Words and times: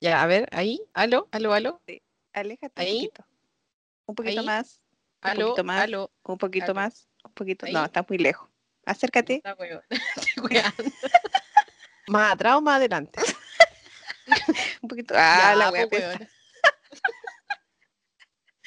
Ya, 0.00 0.22
a 0.22 0.26
ver, 0.26 0.48
ahí, 0.52 0.80
aló, 0.94 1.28
aló, 1.30 1.52
aló. 1.52 1.80
Aléjate 2.32 2.80
Ahí. 2.80 3.00
un 3.02 3.08
poquito. 3.10 3.24
Un 4.06 4.14
poquito 4.14 4.40
Ahí. 4.40 4.46
más. 4.46 4.80
Un 5.22 5.30
Aló, 5.30 5.46
poquito 5.48 5.64
más. 5.64 5.80
aló. 5.82 6.10
Un 6.24 6.38
poquito 6.38 6.64
aló. 6.66 6.74
más. 6.74 7.08
Un 7.24 7.32
poquito. 7.32 7.66
Ahí. 7.66 7.72
No, 7.72 7.84
está 7.84 8.04
muy 8.08 8.18
lejos. 8.18 8.48
Acércate. 8.86 9.42
Weando. 10.42 10.84
¿Más 12.08 12.32
atrás 12.32 12.56
o 12.56 12.62
más 12.62 12.76
adelante? 12.76 13.20
Un 14.82 14.88
poquito. 14.88 15.14
Ah, 15.16 15.50
Ya, 15.50 15.54
la 15.56 15.66
po, 15.66 15.72
wea 15.72 15.88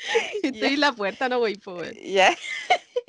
Estoy 0.43 0.73
en 0.73 0.79
la 0.79 0.93
puerta, 0.93 1.29
no 1.29 1.39
voy, 1.39 1.55
po, 1.55 1.75
weón. 1.75 1.95
Ya. 2.03 2.35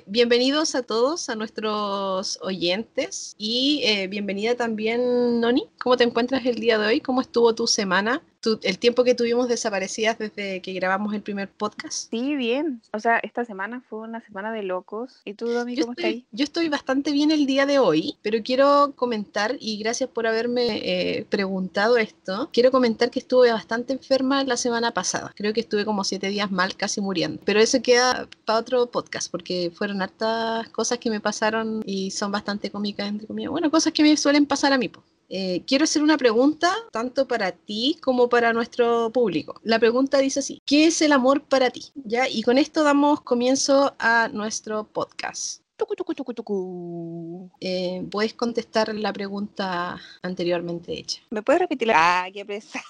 Bienvenidos 0.07 0.75
a 0.75 0.83
todos, 0.83 1.29
a 1.29 1.35
nuestros 1.35 2.39
oyentes 2.43 3.35
y 3.39 3.83
eh, 3.85 4.07
bienvenida 4.07 4.55
también, 4.55 5.41
Noni. 5.41 5.71
¿Cómo 5.81 5.97
te 5.97 6.05
encuentras 6.05 6.45
el 6.45 6.57
día 6.57 6.79
de 6.79 6.87
hoy? 6.87 7.01
¿Cómo 7.01 7.21
estuvo 7.21 7.55
tu 7.55 7.67
semana? 7.67 8.23
Tu- 8.45 8.61
el 8.63 8.79
tiempo 8.79 9.05
que 9.05 9.15
tuvimos 9.15 9.49
desaparecidas 9.49 10.19
desde 10.19 10.61
que 10.61 10.75
grabamos 10.75 11.15
el 11.15 11.23
primer 11.23 11.49
podcast. 11.49 12.11
Sí, 12.11 12.37
bien. 12.37 12.83
O 12.93 13.01
sea, 13.01 13.19
esta 13.21 13.47
semana 13.47 13.83
fue 13.89 14.01
una 14.01 14.21
semana 14.21 14.53
de 14.53 14.63
locos. 14.63 15.23
¿Y 15.25 15.33
tú, 15.33 15.47
Domi, 15.47 15.75
Yo 15.75 15.85
cómo 15.87 15.95
estás 15.97 16.13
yo 16.31 16.45
estoy 16.45 16.69
bastante 16.69 17.11
bien 17.11 17.31
el 17.31 17.47
día 17.47 17.65
de 17.65 17.79
hoy, 17.79 18.17
pero 18.21 18.43
quiero 18.45 18.93
comentar, 18.97 19.57
y 19.61 19.79
gracias 19.79 20.11
por 20.11 20.27
haberme 20.27 20.77
eh, 20.85 21.25
preguntado 21.31 21.97
esto, 21.97 22.51
quiero 22.53 22.71
comentar 22.71 23.11
que 23.11 23.21
estuve 23.21 23.51
bastante 23.51 23.95
enferma 23.95 24.45
la 24.45 24.59
semana 24.59 24.91
pasada. 24.93 25.33
Creo 25.35 25.55
que 25.55 25.61
estuve 25.61 25.87
como 25.87 26.05
siete 26.05 26.29
días 26.29 26.51
mal, 26.51 26.77
casi 26.77 27.01
muriendo. 27.01 27.41
Pero 27.47 27.61
eso 27.61 27.81
queda 27.81 28.29
para 28.45 28.59
otro 28.59 28.91
podcast, 28.91 29.31
porque 29.31 29.73
fueron 29.75 30.03
hartas 30.03 30.69
cosas 30.69 30.99
que 30.99 31.09
me 31.09 31.21
pasaron 31.21 31.83
y 31.87 32.11
son 32.11 32.31
bastante 32.31 32.71
cómicas, 32.71 33.09
entre 33.09 33.27
comillas. 33.27 33.51
Bueno, 33.53 33.71
cosas 33.71 33.95
que 33.95 34.03
me 34.03 34.15
suelen 34.19 34.45
pasar 34.45 34.75
a 34.75 34.79
mí. 34.79 34.91
po. 34.91 35.03
Eh, 35.29 35.65
quiero 35.67 35.85
hacer 35.85 36.03
una 36.03 36.17
pregunta 36.17 36.73
tanto 36.93 37.27
para 37.27 37.53
ti 37.53 37.99
como 38.03 38.29
para 38.29 38.53
nuestro 38.53 39.11
público. 39.11 39.61
La 39.63 39.79
pregunta 39.79 40.19
dice 40.19 40.41
así, 40.41 40.63
¿qué 40.67 40.87
es 40.87 41.01
el 41.03 41.13
amor 41.13 41.43
para 41.43 41.71
ti? 41.71 41.93
¿Ya? 41.95 42.29
Y 42.29 42.43
con 42.43 42.59
esto 42.59 42.83
damos 42.83 43.21
comienzo 43.23 43.95
a 43.99 44.29
nuestro 44.33 44.85
podcast. 44.85 45.63
Tucu, 45.77 45.97
tucu, 45.97 46.15
tucu, 46.15 46.35
tucu. 46.35 47.51
Eh, 47.61 48.07
puedes 48.11 48.35
contestar 48.35 48.95
la 48.95 49.13
pregunta 49.13 50.01
anteriormente 50.23 50.93
hecha. 50.93 51.21
¿Me 51.31 51.43
puedes 51.43 51.63
repetir 51.63 51.89
la... 51.89 52.25
Ah, 52.25 52.31
qué 52.33 52.45
presa. 52.45 52.81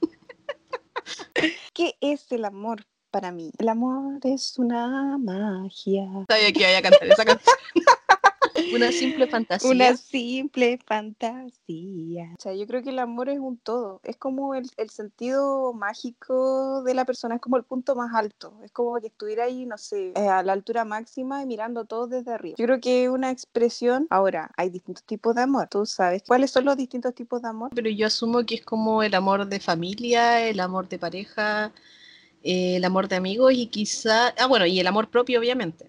¿Qué 1.74 1.96
es 2.00 2.30
el 2.30 2.44
amor 2.44 2.86
para 3.10 3.32
mí? 3.32 3.50
El 3.58 3.68
amor 3.68 4.20
es 4.22 4.58
una 4.58 5.18
magia. 5.18 6.06
Sabía 6.28 6.52
que 6.52 6.60
iba 6.60 6.78
a 6.78 6.82
cantar 6.82 7.08
esa 7.08 7.24
canción. 7.24 7.56
Una 8.72 8.92
simple 8.92 9.26
fantasía. 9.26 9.70
Una 9.70 9.96
simple 9.96 10.78
fantasía. 10.86 12.34
O 12.38 12.42
sea, 12.42 12.54
yo 12.54 12.66
creo 12.66 12.82
que 12.82 12.90
el 12.90 12.98
amor 12.98 13.28
es 13.28 13.38
un 13.38 13.56
todo. 13.56 14.00
Es 14.04 14.16
como 14.16 14.54
el, 14.54 14.70
el 14.76 14.90
sentido 14.90 15.72
mágico 15.72 16.82
de 16.82 16.94
la 16.94 17.04
persona, 17.04 17.36
es 17.36 17.40
como 17.40 17.56
el 17.56 17.64
punto 17.64 17.94
más 17.94 18.14
alto. 18.14 18.54
Es 18.62 18.70
como 18.70 19.00
que 19.00 19.08
estuviera 19.08 19.44
ahí, 19.44 19.66
no 19.66 19.78
sé, 19.78 20.12
eh, 20.16 20.28
a 20.28 20.42
la 20.42 20.52
altura 20.52 20.84
máxima 20.84 21.42
y 21.42 21.46
mirando 21.46 21.84
todo 21.84 22.06
desde 22.06 22.32
arriba. 22.32 22.56
Yo 22.58 22.66
creo 22.66 22.80
que 22.80 23.08
una 23.08 23.30
expresión. 23.30 24.06
Ahora, 24.10 24.50
hay 24.56 24.70
distintos 24.70 25.04
tipos 25.04 25.34
de 25.34 25.42
amor. 25.42 25.68
¿Tú 25.70 25.86
sabes 25.86 26.22
cuáles 26.26 26.50
son 26.50 26.64
los 26.64 26.76
distintos 26.76 27.14
tipos 27.14 27.42
de 27.42 27.48
amor? 27.48 27.70
Pero 27.74 27.90
yo 27.90 28.06
asumo 28.06 28.44
que 28.44 28.56
es 28.56 28.64
como 28.64 29.02
el 29.02 29.14
amor 29.14 29.46
de 29.46 29.60
familia, 29.60 30.46
el 30.46 30.60
amor 30.60 30.88
de 30.88 30.98
pareja, 30.98 31.72
eh, 32.42 32.76
el 32.76 32.84
amor 32.84 33.08
de 33.08 33.16
amigos 33.16 33.52
y 33.54 33.66
quizá, 33.66 34.28
ah 34.38 34.46
bueno, 34.46 34.66
y 34.66 34.78
el 34.78 34.86
amor 34.86 35.08
propio 35.08 35.40
obviamente. 35.40 35.86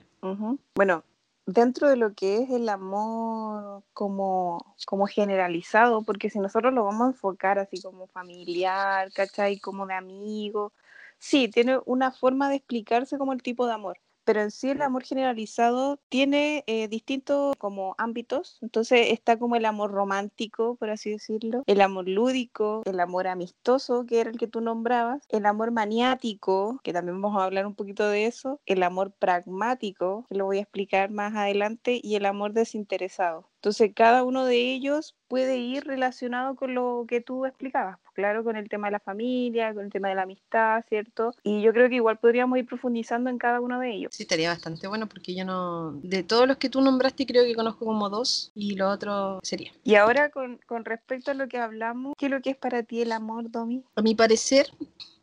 Bueno, 0.75 1.03
dentro 1.45 1.89
de 1.89 1.95
lo 1.97 2.13
que 2.13 2.37
es 2.43 2.49
el 2.49 2.69
amor 2.69 3.83
como, 3.93 4.75
como 4.85 5.07
generalizado, 5.07 6.03
porque 6.03 6.29
si 6.29 6.39
nosotros 6.39 6.73
lo 6.73 6.83
vamos 6.85 7.01
a 7.07 7.11
enfocar 7.11 7.59
así 7.59 7.81
como 7.81 8.07
familiar, 8.07 9.11
¿cachai? 9.13 9.59
Como 9.59 9.85
de 9.87 9.93
amigo, 9.95 10.73
sí, 11.19 11.47
tiene 11.49 11.79
una 11.85 12.11
forma 12.11 12.49
de 12.49 12.55
explicarse 12.57 13.17
como 13.17 13.33
el 13.33 13.43
tipo 13.43 13.67
de 13.67 13.73
amor. 13.73 13.97
Pero 14.25 14.41
en 14.41 14.51
sí 14.51 14.71
el 14.71 14.81
amor 14.81 15.03
generalizado 15.03 15.99
tiene 16.09 16.63
eh, 16.67 16.87
distintos 16.87 17.55
como 17.57 17.95
ámbitos. 17.97 18.57
Entonces 18.61 19.11
está 19.11 19.37
como 19.37 19.55
el 19.55 19.65
amor 19.65 19.91
romántico, 19.91 20.75
por 20.75 20.89
así 20.89 21.11
decirlo, 21.11 21.63
el 21.67 21.81
amor 21.81 22.09
lúdico, 22.09 22.81
el 22.85 22.99
amor 22.99 23.27
amistoso, 23.27 24.05
que 24.05 24.19
era 24.19 24.29
el 24.29 24.37
que 24.37 24.47
tú 24.47 24.61
nombrabas, 24.61 25.23
el 25.29 25.45
amor 25.45 25.71
maniático, 25.71 26.79
que 26.83 26.93
también 26.93 27.21
vamos 27.21 27.39
a 27.39 27.45
hablar 27.45 27.65
un 27.65 27.75
poquito 27.75 28.07
de 28.07 28.25
eso, 28.25 28.59
el 28.65 28.83
amor 28.83 29.11
pragmático, 29.11 30.25
que 30.27 30.35
lo 30.35 30.45
voy 30.45 30.57
a 30.57 30.61
explicar 30.61 31.11
más 31.11 31.35
adelante, 31.35 31.99
y 32.01 32.15
el 32.15 32.25
amor 32.25 32.53
desinteresado. 32.53 33.49
Entonces 33.65 33.93
cada 33.95 34.23
uno 34.23 34.45
de 34.45 34.75
ellos 34.75 35.15
puede 35.27 35.57
ir 35.57 35.85
relacionado 35.85 36.55
con 36.55 36.75
lo 36.75 37.05
que 37.07 37.19
tú 37.19 37.47
explicabas, 37.47 37.97
pues, 38.03 38.13
claro, 38.13 38.43
con 38.43 38.57
el 38.57 38.69
tema 38.69 38.85
de 38.87 38.91
la 38.91 38.99
familia, 38.99 39.73
con 39.73 39.85
el 39.85 39.91
tema 39.91 40.09
de 40.09 40.13
la 40.13 40.21
amistad, 40.21 40.83
¿cierto? 40.87 41.33
Y 41.41 41.63
yo 41.63 41.73
creo 41.73 41.89
que 41.89 41.95
igual 41.95 42.19
podríamos 42.19 42.59
ir 42.59 42.67
profundizando 42.67 43.27
en 43.31 43.39
cada 43.39 43.59
uno 43.61 43.79
de 43.79 43.91
ellos. 43.91 44.13
Sí, 44.13 44.21
estaría 44.21 44.49
bastante 44.49 44.87
bueno 44.87 45.07
porque 45.07 45.33
yo 45.33 45.45
no, 45.45 45.93
de 46.03 46.21
todos 46.21 46.47
los 46.47 46.57
que 46.57 46.69
tú 46.69 46.79
nombraste 46.79 47.25
creo 47.25 47.43
que 47.43 47.55
conozco 47.55 47.85
como 47.85 48.07
dos 48.07 48.51
y 48.53 48.75
lo 48.75 48.87
otro 48.87 49.39
sería. 49.41 49.71
Y 49.83 49.95
ahora 49.95 50.29
con, 50.29 50.59
con 50.67 50.85
respecto 50.85 51.31
a 51.31 51.33
lo 51.33 51.47
que 51.47 51.57
hablamos, 51.57 52.13
¿qué 52.19 52.27
es 52.27 52.31
lo 52.31 52.43
que 52.43 52.51
es 52.51 52.57
para 52.57 52.83
ti 52.83 53.01
el 53.01 53.13
amor, 53.13 53.49
Domi? 53.49 53.83
A 53.95 54.03
mi 54.03 54.13
parecer, 54.13 54.67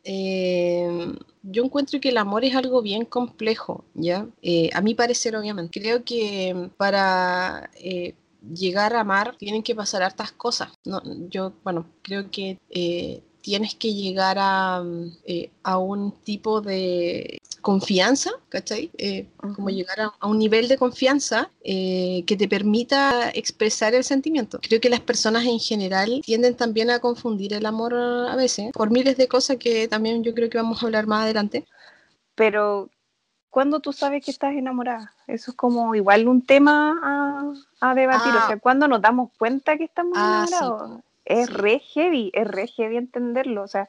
eh, 0.03 1.13
yo 1.43 1.63
encuentro 1.63 2.01
que 2.01 2.09
el 2.09 2.17
amor 2.17 2.43
es 2.43 2.55
algo 2.55 2.81
bien 2.81 3.05
complejo, 3.05 3.85
¿ya? 3.93 4.27
Eh, 4.41 4.69
a 4.73 4.81
mi 4.81 4.95
parecer, 4.95 5.33
obviamente. 5.37 5.79
Creo 5.79 6.03
que 6.03 6.69
para 6.75 7.69
eh, 7.75 8.15
llegar 8.51 8.95
a 8.95 9.01
amar 9.01 9.35
tienen 9.37 9.63
que 9.63 9.75
pasar 9.75 10.03
hartas 10.03 10.31
cosas. 10.31 10.71
No, 10.85 11.01
yo, 11.29 11.53
bueno, 11.63 11.85
creo 12.01 12.29
que 12.31 12.59
eh, 12.69 13.23
tienes 13.43 13.75
que 13.75 13.93
llegar 13.93 14.37
a, 14.39 14.83
eh, 15.25 15.51
a 15.63 15.77
un 15.77 16.11
tipo 16.23 16.61
de 16.61 17.37
confianza, 17.61 18.31
¿cachai? 18.49 18.89
Eh, 18.97 19.27
como 19.55 19.69
llegar 19.69 19.99
a, 19.99 20.13
a 20.19 20.27
un 20.27 20.39
nivel 20.39 20.67
de 20.67 20.77
confianza 20.77 21.51
eh, 21.63 22.23
que 22.25 22.37
te 22.37 22.47
permita 22.47 23.29
expresar 23.29 23.93
el 23.95 24.03
sentimiento. 24.03 24.59
Creo 24.61 24.79
que 24.81 24.89
las 24.89 25.01
personas 25.01 25.45
en 25.45 25.59
general 25.59 26.21
tienden 26.25 26.55
también 26.55 26.89
a 26.89 26.99
confundir 26.99 27.53
el 27.53 27.65
amor 27.65 27.93
a 27.93 28.35
veces 28.35 28.71
por 28.71 28.91
miles 28.91 29.17
de 29.17 29.27
cosas 29.27 29.57
que 29.57 29.87
también 29.87 30.23
yo 30.23 30.33
creo 30.33 30.49
que 30.49 30.57
vamos 30.57 30.81
a 30.81 30.85
hablar 30.85 31.05
más 31.05 31.23
adelante. 31.23 31.65
Pero, 32.35 32.89
¿cuándo 33.49 33.79
tú 33.81 33.93
sabes 33.93 34.23
que 34.23 34.31
estás 34.31 34.53
enamorada? 34.55 35.12
Eso 35.27 35.51
es 35.51 35.57
como 35.57 35.95
igual 35.95 36.27
un 36.27 36.41
tema 36.45 36.99
a, 37.01 37.53
a 37.91 37.95
debatir. 37.95 38.33
Ah. 38.35 38.43
O 38.43 38.47
sea, 38.47 38.57
¿cuándo 38.59 38.87
nos 38.87 39.01
damos 39.01 39.31
cuenta 39.37 39.77
que 39.77 39.83
estamos 39.85 40.13
Ah, 40.17 40.45
enamorados? 40.49 40.99
Es 41.25 41.47
Sí. 41.47 41.53
re 41.53 41.79
heavy, 41.79 42.31
es 42.33 42.45
re 42.45 42.67
heavy 42.67 42.97
entenderlo. 42.97 43.63
O 43.63 43.67
sea, 43.67 43.87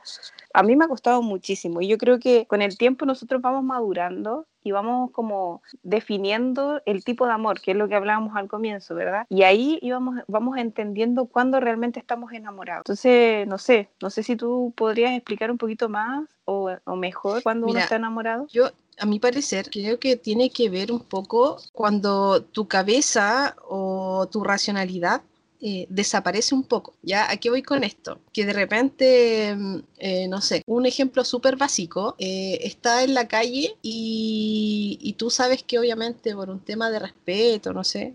a 0.52 0.62
mí 0.62 0.76
me 0.76 0.84
ha 0.84 0.88
costado 0.88 1.20
muchísimo 1.20 1.80
y 1.80 1.88
yo 1.88 1.98
creo 1.98 2.20
que 2.20 2.46
con 2.46 2.62
el 2.62 2.78
tiempo 2.78 3.06
nosotros 3.06 3.42
vamos 3.42 3.64
madurando 3.64 4.46
y 4.62 4.70
vamos 4.70 5.10
como 5.10 5.60
definiendo 5.82 6.80
el 6.86 7.02
tipo 7.04 7.26
de 7.26 7.32
amor, 7.32 7.60
que 7.60 7.72
es 7.72 7.76
lo 7.76 7.88
que 7.88 7.96
hablábamos 7.96 8.36
al 8.36 8.46
comienzo, 8.48 8.94
¿verdad? 8.94 9.26
Y 9.30 9.42
ahí 9.42 9.78
íbamos, 9.82 10.20
vamos 10.28 10.56
entendiendo 10.58 11.26
cuándo 11.26 11.58
realmente 11.58 11.98
estamos 11.98 12.32
enamorados. 12.32 12.82
Entonces, 12.82 13.46
no 13.48 13.58
sé, 13.58 13.88
no 14.00 14.10
sé 14.10 14.22
si 14.22 14.36
tú 14.36 14.72
podrías 14.76 15.12
explicar 15.12 15.50
un 15.50 15.58
poquito 15.58 15.88
más 15.88 16.24
o, 16.44 16.70
o 16.84 16.96
mejor 16.96 17.42
cuándo 17.42 17.66
uno 17.66 17.78
está 17.80 17.96
enamorado. 17.96 18.46
Yo, 18.52 18.68
a 18.98 19.06
mi 19.06 19.18
parecer, 19.18 19.70
creo 19.70 19.98
que 19.98 20.16
tiene 20.16 20.50
que 20.50 20.68
ver 20.70 20.92
un 20.92 21.00
poco 21.00 21.58
cuando 21.72 22.42
tu 22.42 22.68
cabeza 22.68 23.56
o 23.68 24.28
tu 24.30 24.44
racionalidad 24.44 25.22
eh, 25.66 25.86
desaparece 25.88 26.54
un 26.54 26.64
poco. 26.64 26.92
¿Ya? 27.02 27.30
¿A 27.30 27.38
qué 27.38 27.48
voy 27.48 27.62
con 27.62 27.84
esto? 27.84 28.18
Que 28.34 28.44
de 28.44 28.52
repente, 28.52 29.54
mm, 29.56 29.78
eh, 29.98 30.28
no 30.28 30.42
sé, 30.42 30.62
un 30.66 30.84
ejemplo 30.84 31.24
súper 31.24 31.56
básico, 31.56 32.16
eh, 32.18 32.58
está 32.64 33.02
en 33.02 33.14
la 33.14 33.28
calle 33.28 33.74
y, 33.80 35.14
tú 35.16 35.30
sabes 35.30 35.62
que 35.62 35.78
obviamente 35.78 36.34
por 36.34 36.50
un 36.50 36.60
tema 36.60 36.90
de 36.90 36.98
respeto, 36.98 37.72
no 37.72 37.82
sé, 37.84 38.12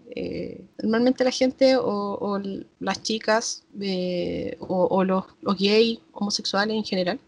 normalmente 0.84 1.24
la 1.24 1.32
gente 1.32 1.76
o, 1.78 2.40
las 2.80 3.02
chicas 3.02 3.64
o, 4.60 5.04
los, 5.04 5.24
los 5.42 5.58
gays, 5.58 6.00
homosexuales 6.12 6.76
en 6.76 6.84
general, 6.84 7.20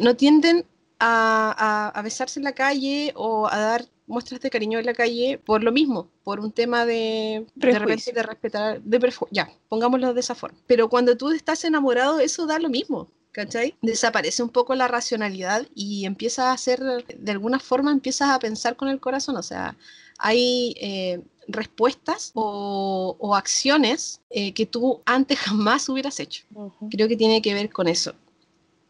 no 0.00 0.16
tienden 0.16 0.64
a, 0.98 1.54
a- 1.58 1.98
a 1.98 2.02
besarse 2.02 2.40
en 2.40 2.44
la 2.44 2.52
calle 2.52 3.12
o 3.16 3.46
a 3.48 3.58
dar 3.58 3.84
muestras 4.06 4.40
de 4.40 4.50
cariño 4.50 4.78
en 4.78 4.86
la 4.86 4.94
calle 4.94 5.38
por 5.44 5.62
lo 5.62 5.70
mismo, 5.70 6.08
por 6.24 6.40
un 6.40 6.50
tema 6.50 6.86
de 6.86 7.46
de 7.54 7.78
repente 7.78 8.12
de 8.12 8.22
respetar, 8.22 8.80
de 8.82 9.12
ya, 9.30 9.50
pongámoslo 9.68 10.14
de 10.14 10.20
esa 10.20 10.34
forma. 10.34 10.58
Pero 10.66 10.88
cuando 10.88 11.16
tú 11.16 11.30
estás 11.30 11.64
enamorado, 11.64 12.20
eso 12.20 12.46
da 12.46 12.58
lo 12.58 12.68
mismo. 12.70 13.08
¿Cachai? 13.30 13.74
Desaparece 13.82 14.42
un 14.42 14.48
poco 14.48 14.74
la 14.74 14.88
racionalidad 14.88 15.64
y 15.74 16.06
empiezas 16.06 16.46
a 16.46 16.52
hacer, 16.52 16.80
de 16.80 17.30
alguna 17.30 17.60
forma 17.60 17.92
empiezas 17.92 18.30
a 18.30 18.38
pensar 18.40 18.74
con 18.74 18.88
el 18.88 18.98
corazón, 18.98 19.36
o 19.36 19.42
sea, 19.44 19.76
hay 20.18 20.74
eh, 20.80 21.20
respuestas 21.46 22.32
o, 22.34 23.14
o 23.20 23.34
acciones 23.36 24.20
eh, 24.30 24.52
que 24.54 24.66
tú 24.66 25.02
antes 25.04 25.38
jamás 25.46 25.88
hubieras 25.88 26.18
hecho. 26.18 26.44
Creo 26.90 27.06
que 27.06 27.16
tiene 27.16 27.40
que 27.40 27.54
ver 27.54 27.70
con 27.70 27.86
eso. 27.86 28.14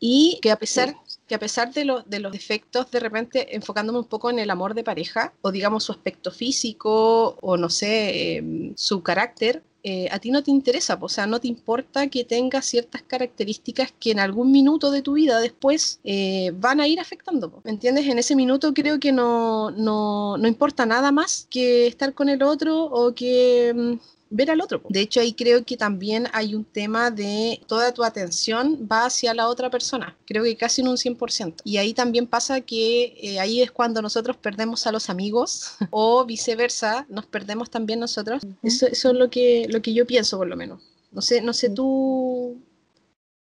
Y 0.01 0.39
que 0.41 0.51
a 0.53 0.57
pesar, 0.57 0.97
que 1.29 1.35
a 1.35 1.39
pesar 1.39 1.73
de, 1.73 1.85
los 1.85 2.09
de 2.09 2.21
los 2.21 2.33
defectos, 2.33 2.91
de 2.91 3.01
repente 3.01 3.55
enfocándome 3.55 3.99
un 3.99 4.07
poco 4.07 4.31
en 4.31 4.39
el 4.39 4.51
amor 4.51 4.75
de 4.75 4.83
pareja, 4.83 5.33
o 5.43 5.53
digamos 5.53 5.85
su 5.85 5.93
aspecto 5.93 6.31
físico, 6.33 7.37
o 7.41 7.57
no 7.57 7.71
sé, 7.71 8.39
eh, 8.39 8.73
su 8.77 9.03
carácter, 9.03 9.63
eh, 9.85 10.09
a 10.11 10.19
ti 10.19 10.31
no 10.31 10.43
te 10.43 10.51
interesa, 10.51 10.99
o 11.01 11.09
sea, 11.09 11.27
no 11.27 11.41
te 11.41 11.47
importa 11.47 12.09
que 12.09 12.25
tengas 12.25 12.67
ciertas 12.67 13.03
características 13.03 13.93
que 14.01 14.11
en 14.11 14.19
algún 14.19 14.51
minuto 14.51 14.91
de 14.91 15.03
tu 15.03 15.13
vida 15.13 15.39
después 15.39 16.01
eh, 16.03 16.51
van 16.55 16.81
a 16.81 16.89
ir 16.89 16.99
afectando, 16.99 17.61
¿me 17.63 17.71
entiendes? 17.71 18.07
En 18.07 18.19
ese 18.19 18.35
minuto 18.35 18.75
creo 18.75 18.99
que 18.99 19.13
no, 19.13 19.71
no, 19.71 20.37
no 20.37 20.49
importa 20.49 20.85
nada 20.85 21.13
más 21.13 21.47
que 21.49 21.87
estar 21.87 22.13
con 22.13 22.29
el 22.29 22.43
otro 22.43 22.85
o 22.85 23.15
que 23.15 23.73
mm, 23.75 24.18
ver 24.31 24.51
al 24.51 24.61
otro. 24.61 24.83
De 24.89 25.01
hecho, 25.01 25.21
ahí 25.21 25.33
creo 25.33 25.65
que 25.65 25.77
también 25.77 26.27
hay 26.33 26.55
un 26.55 26.65
tema 26.65 27.11
de 27.11 27.61
toda 27.67 27.93
tu 27.93 28.05
atención 28.05 28.89
va 28.91 29.07
hacia 29.07 29.35
la 29.35 29.49
otra 29.49 29.71
persona. 29.71 30.17
Creo 30.27 30.45
que 30.45 30.57
casi 30.57 30.81
en 30.81 30.89
un 30.89 30.97
100%. 30.97 31.63
Y 31.65 31.79
ahí 31.79 31.95
también 31.95 32.27
pasa 32.27 32.61
que 32.61 33.15
eh, 33.21 33.41
ahí 33.41 33.63
es 33.63 33.71
cuando 33.71 34.03
nosotros 34.03 34.37
perdemos 34.37 34.87
a 34.87 34.93
los 34.93 35.11
amigos 35.11 35.77
o 35.91 36.25
viceversa, 36.25 37.07
nos 37.09 37.27
perdemos 37.27 37.71
también 37.71 38.01
nosotros. 38.01 38.43
Eso, 38.63 38.87
eso, 38.87 39.11
es 39.11 39.17
lo 39.17 39.31
que, 39.31 39.67
lo 39.69 39.83
que 39.83 39.95
yo 39.95 40.07
pienso, 40.07 40.39
por 40.39 40.47
lo 40.47 40.57
menos. 40.57 40.83
No 41.11 41.23
sé, 41.23 41.41
no 41.41 41.53
sé 41.53 41.71
tú. 41.71 42.61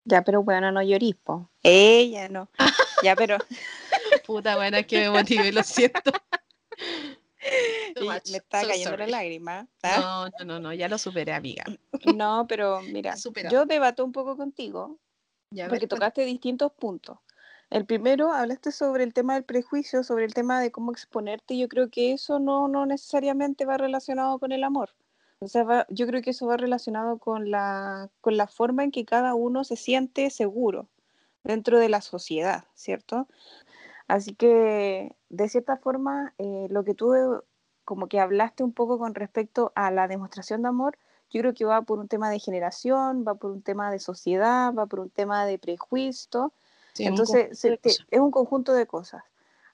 Ya, 0.06 0.24
pero 0.24 0.42
bueno, 0.42 0.72
no 0.72 0.81
llorís, 0.81 1.16
po. 1.16 1.50
Ella 1.63 2.30
no. 2.30 2.50
ya, 3.04 3.16
pero. 3.16 3.38
Puta, 4.25 4.56
bueno, 4.56 4.78
es 4.78 4.88
que 4.88 5.00
me 5.00 5.10
motivé, 5.10 5.51
lo 5.51 5.63
siento 5.63 6.12
me 8.32 8.38
está 8.38 8.66
cayendo 8.68 8.98
la 8.98 9.08
lágrima. 9.08 9.68
¿ah? 9.84 10.30
No, 10.40 10.46
no, 10.46 10.60
no, 10.60 10.74
ya 10.74 10.88
lo 10.88 10.98
superé, 10.98 11.34
amiga. 11.34 11.64
No, 12.16 12.46
pero 12.48 12.82
mira, 12.82 13.16
yo 13.52 13.66
debato 13.66 14.04
un 14.04 14.12
poco 14.12 14.38
contigo 14.38 14.98
porque 15.70 15.88
tocaste 15.88 16.26
distintos 16.26 16.72
puntos. 16.74 17.20
El 17.70 17.86
primero, 17.86 18.32
hablaste 18.32 18.72
sobre 18.72 19.04
el 19.04 19.14
tema 19.14 19.34
del 19.34 19.44
prejuicio, 19.44 20.04
sobre 20.04 20.24
el 20.26 20.34
tema 20.34 20.62
de 20.62 20.72
cómo 20.72 20.92
exponerte. 20.92 21.58
Yo 21.58 21.68
creo 21.68 21.90
que 21.90 22.14
eso 22.14 22.40
no, 22.40 22.68
no 22.68 22.86
necesariamente 22.86 23.66
va 23.66 23.78
relacionado 23.78 24.40
con 24.40 24.54
el 24.54 24.64
amor. 24.64 24.92
O 25.40 25.48
sea, 25.48 25.86
yo 25.90 26.08
creo 26.08 26.22
que 26.22 26.32
eso 26.32 26.48
va 26.48 26.58
relacionado 26.58 27.20
con 27.20 27.52
la, 27.52 28.10
con 28.22 28.38
la 28.38 28.48
forma 28.48 28.84
en 28.84 28.92
que 28.92 29.06
cada 29.06 29.36
uno 29.36 29.64
se 29.64 29.76
siente 29.76 30.30
seguro 30.30 30.88
dentro 31.44 31.78
de 31.78 31.90
la 31.90 32.02
sociedad, 32.02 32.66
¿cierto? 32.74 33.28
Así 34.07 34.36
que, 34.36 35.15
de 35.30 35.50
cierta 35.50 35.77
forma, 35.77 36.33
eh, 36.38 36.68
lo 36.69 36.83
que 36.83 36.94
tú 36.94 37.13
como 37.83 38.07
que 38.07 38.19
hablaste 38.19 38.63
un 38.63 38.74
poco 38.74 38.98
con 38.98 39.15
respecto 39.15 39.71
a 39.75 39.92
la 39.92 40.07
demostración 40.07 40.62
de 40.62 40.68
amor, 40.69 40.98
yo 41.30 41.42
creo 41.42 41.54
que 41.54 41.65
va 41.65 41.81
por 41.81 42.00
un 42.00 42.07
tema 42.07 42.30
de 42.30 42.39
generación, 42.39 43.24
va 43.27 43.36
por 43.36 43.51
un 43.51 43.62
tema 43.62 43.92
de 43.92 44.00
sociedad, 44.00 44.74
va 44.74 44.86
por 44.86 45.00
un 45.00 45.09
tema 45.09 45.45
de 45.45 45.59
prejuicio. 45.59 46.54
Entonces, 46.98 47.63
es 47.63 48.19
un 48.19 48.31
conjunto 48.31 48.74
de 48.74 48.88
cosas. 48.88 49.24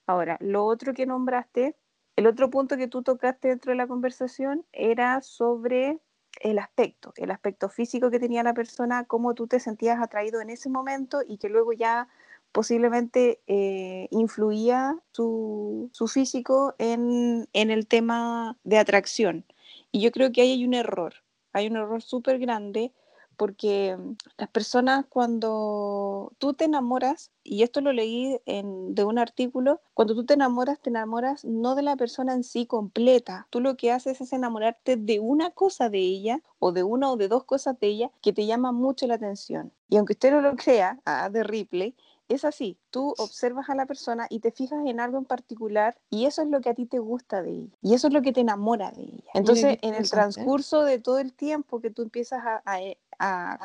Ahora, 0.06 0.38
lo 0.42 0.66
otro 0.66 0.94
que 0.94 1.06
nombraste, 1.06 1.76
el 2.16 2.28
otro 2.28 2.50
punto 2.50 2.76
que 2.78 2.88
tú 2.88 3.02
tocaste 3.02 3.48
dentro 3.48 3.72
de 3.72 3.78
la 3.78 3.88
conversación 3.88 4.66
era 4.74 5.22
sobre 5.22 6.00
el 6.42 6.60
aspecto, 6.60 7.14
el 7.16 7.32
aspecto 7.32 7.70
físico 7.70 8.10
que 8.10 8.20
tenía 8.20 8.44
la 8.44 8.54
persona, 8.54 9.06
cómo 9.06 9.34
tú 9.34 9.48
te 9.48 9.60
sentías 9.60 10.02
atraído 10.02 10.42
en 10.42 10.50
ese 10.50 10.70
momento 10.70 11.22
y 11.26 11.38
que 11.38 11.50
luego 11.50 11.74
ya 11.74 12.08
posiblemente 12.54 13.42
eh, 13.48 14.08
influía 14.12 14.98
su, 15.12 15.90
físico 16.08 16.76
en, 16.78 17.50
el 17.52 17.88
tema 17.88 18.58
de 18.64 18.78
atracción. 18.78 19.44
Y 19.92 20.02
yo 20.02 20.12
creo 20.12 20.32
que 20.32 20.42
ahí 20.42 20.52
hay 20.52 20.66
un 20.66 20.76
error, 20.76 21.16
hay 21.52 21.68
un 21.68 21.76
error 21.76 22.02
súper 22.02 22.40
grande 22.40 22.94
porque 23.36 23.98
las 24.38 24.50
personas 24.50 25.06
cuando 25.10 26.32
tú 26.38 26.54
te 26.54 26.66
enamoras, 26.66 27.32
y 27.44 27.64
esto 27.64 27.82
lo 27.82 27.92
leí 27.92 28.40
en, 28.46 28.94
de 28.94 29.04
un 29.04 29.18
artículo, 29.18 29.82
cuando 29.96 30.14
tú 30.14 30.24
te 30.24 30.36
enamoras, 30.36 30.80
te 30.80 30.92
enamoras 30.92 31.44
no 31.44 31.74
de 31.74 31.82
la 31.82 31.96
persona 31.96 32.36
en 32.36 32.44
sí 32.44 32.68
completa, 32.68 33.48
tú 33.50 33.60
lo 33.60 33.76
que 33.76 33.92
haces 33.92 34.22
es 34.22 34.34
enamorarte 34.34 34.98
de 34.98 35.20
una 35.20 35.50
cosa 35.50 35.90
de 35.90 35.98
ella 35.98 36.44
o 36.60 36.72
de 36.72 36.84
una 36.84 37.12
o 37.12 37.18
de 37.18 37.28
dos 37.28 37.44
cosas 37.44 37.80
de 37.80 37.88
ella 37.88 38.12
que 38.22 38.34
te 38.34 38.46
llama 38.46 38.72
mucho 38.72 39.08
la 39.08 39.16
atención. 39.16 39.72
Y 39.90 39.98
aunque 39.98 40.14
usted 40.14 40.32
no 40.32 40.42
lo 40.42 40.56
crea, 40.56 41.00
ah, 41.06 41.30
de 41.30 41.44
Ripley, 41.44 41.96
es 42.30 42.46
así, 42.46 42.78
tú 42.90 43.14
observas 43.18 43.70
a 43.70 43.76
la 43.76 43.86
persona 43.86 44.28
y 44.30 44.40
te 44.40 44.52
fijas 44.52 44.86
en 44.86 45.00
algo 45.00 45.18
en 45.18 45.26
particular 45.26 45.98
y 46.10 46.26
eso 46.26 46.42
es 46.42 46.48
lo 46.48 46.62
que 46.62 46.70
a 46.70 46.74
ti 46.74 46.86
te 46.86 47.00
gusta 47.00 47.42
de 47.42 47.52
ella 47.52 47.78
y 47.82 47.94
eso 47.94 48.08
es 48.08 48.14
lo 48.14 48.22
que 48.22 48.32
te 48.32 48.42
enamora 48.42 48.92
de 48.92 49.04
ella. 49.04 49.32
Entonces, 49.34 49.78
en 49.82 49.94
el 49.94 50.10
transcurso 50.10 50.84
de 50.84 51.00
todo 51.00 51.20
el 51.20 51.34
tiempo 51.34 51.80
que 51.82 51.90
tú 51.90 52.02
empiezas 52.02 52.42
a, 52.44 52.82
eh, 52.82 52.98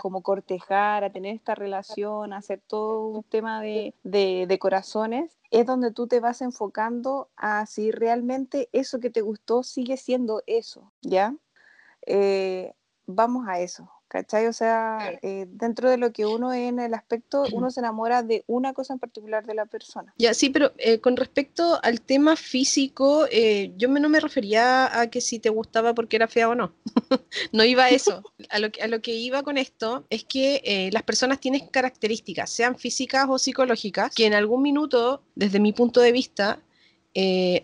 como 0.02 0.22
cortejar, 0.22 1.04
a 1.04 1.10
tener 1.10 1.34
esta 1.34 1.54
relación, 1.54 2.32
a 2.32 2.38
hacer 2.38 2.60
todo 2.66 3.08
un 3.08 3.22
tema 3.22 3.62
de, 3.62 3.94
de, 4.02 4.58
corazones, 4.58 5.38
es 5.50 5.66
donde 5.66 5.92
tú 5.92 6.06
te 6.06 6.20
vas 6.20 6.42
enfocando 6.42 7.28
a 7.36 7.66
si 7.66 7.90
realmente 7.90 8.68
eso 8.72 9.00
que 9.00 9.10
te 9.10 9.20
gustó 9.20 9.62
sigue 9.62 9.96
siendo 9.96 10.42
eso, 10.46 10.92
¿ya? 11.00 11.34
Eh, 12.06 12.72
vamos 13.06 13.46
a 13.48 13.60
eso. 13.60 13.90
¿Cachai? 14.08 14.46
O 14.46 14.54
sea, 14.54 15.18
eh, 15.20 15.46
dentro 15.50 15.90
de 15.90 15.98
lo 15.98 16.12
que 16.12 16.24
uno 16.24 16.50
es 16.54 16.68
en 16.70 16.80
el 16.80 16.94
aspecto, 16.94 17.44
uno 17.52 17.70
se 17.70 17.80
enamora 17.80 18.22
de 18.22 18.42
una 18.46 18.72
cosa 18.72 18.94
en 18.94 18.98
particular 18.98 19.44
de 19.44 19.54
la 19.54 19.66
persona. 19.66 20.14
Ya, 20.16 20.32
sí, 20.32 20.48
pero 20.48 20.72
eh, 20.78 20.98
con 20.98 21.14
respecto 21.16 21.78
al 21.82 22.00
tema 22.00 22.34
físico, 22.34 23.26
eh, 23.30 23.72
yo 23.76 23.88
no 23.88 24.08
me 24.08 24.20
refería 24.20 24.98
a 24.98 25.08
que 25.08 25.20
si 25.20 25.38
te 25.38 25.50
gustaba 25.50 25.94
porque 25.94 26.16
era 26.16 26.26
fea 26.26 26.48
o 26.48 26.54
no. 26.54 26.72
no 27.52 27.64
iba 27.64 27.84
a 27.84 27.90
eso. 27.90 28.22
A 28.50 28.60
lo, 28.60 28.70
que, 28.72 28.80
a 28.80 28.86
lo 28.86 29.02
que 29.02 29.14
iba 29.14 29.42
con 29.42 29.58
esto 29.58 30.06
es 30.08 30.24
que 30.24 30.88
las 30.90 31.02
personas 31.02 31.38
tienen 31.38 31.66
características, 31.68 32.48
sean 32.48 32.78
físicas 32.78 33.26
o 33.28 33.38
psicológicas, 33.38 34.14
que 34.14 34.24
en 34.24 34.32
algún 34.32 34.62
minuto, 34.62 35.22
desde 35.34 35.60
mi 35.60 35.74
punto 35.74 36.00
de 36.00 36.12
vista, 36.12 36.62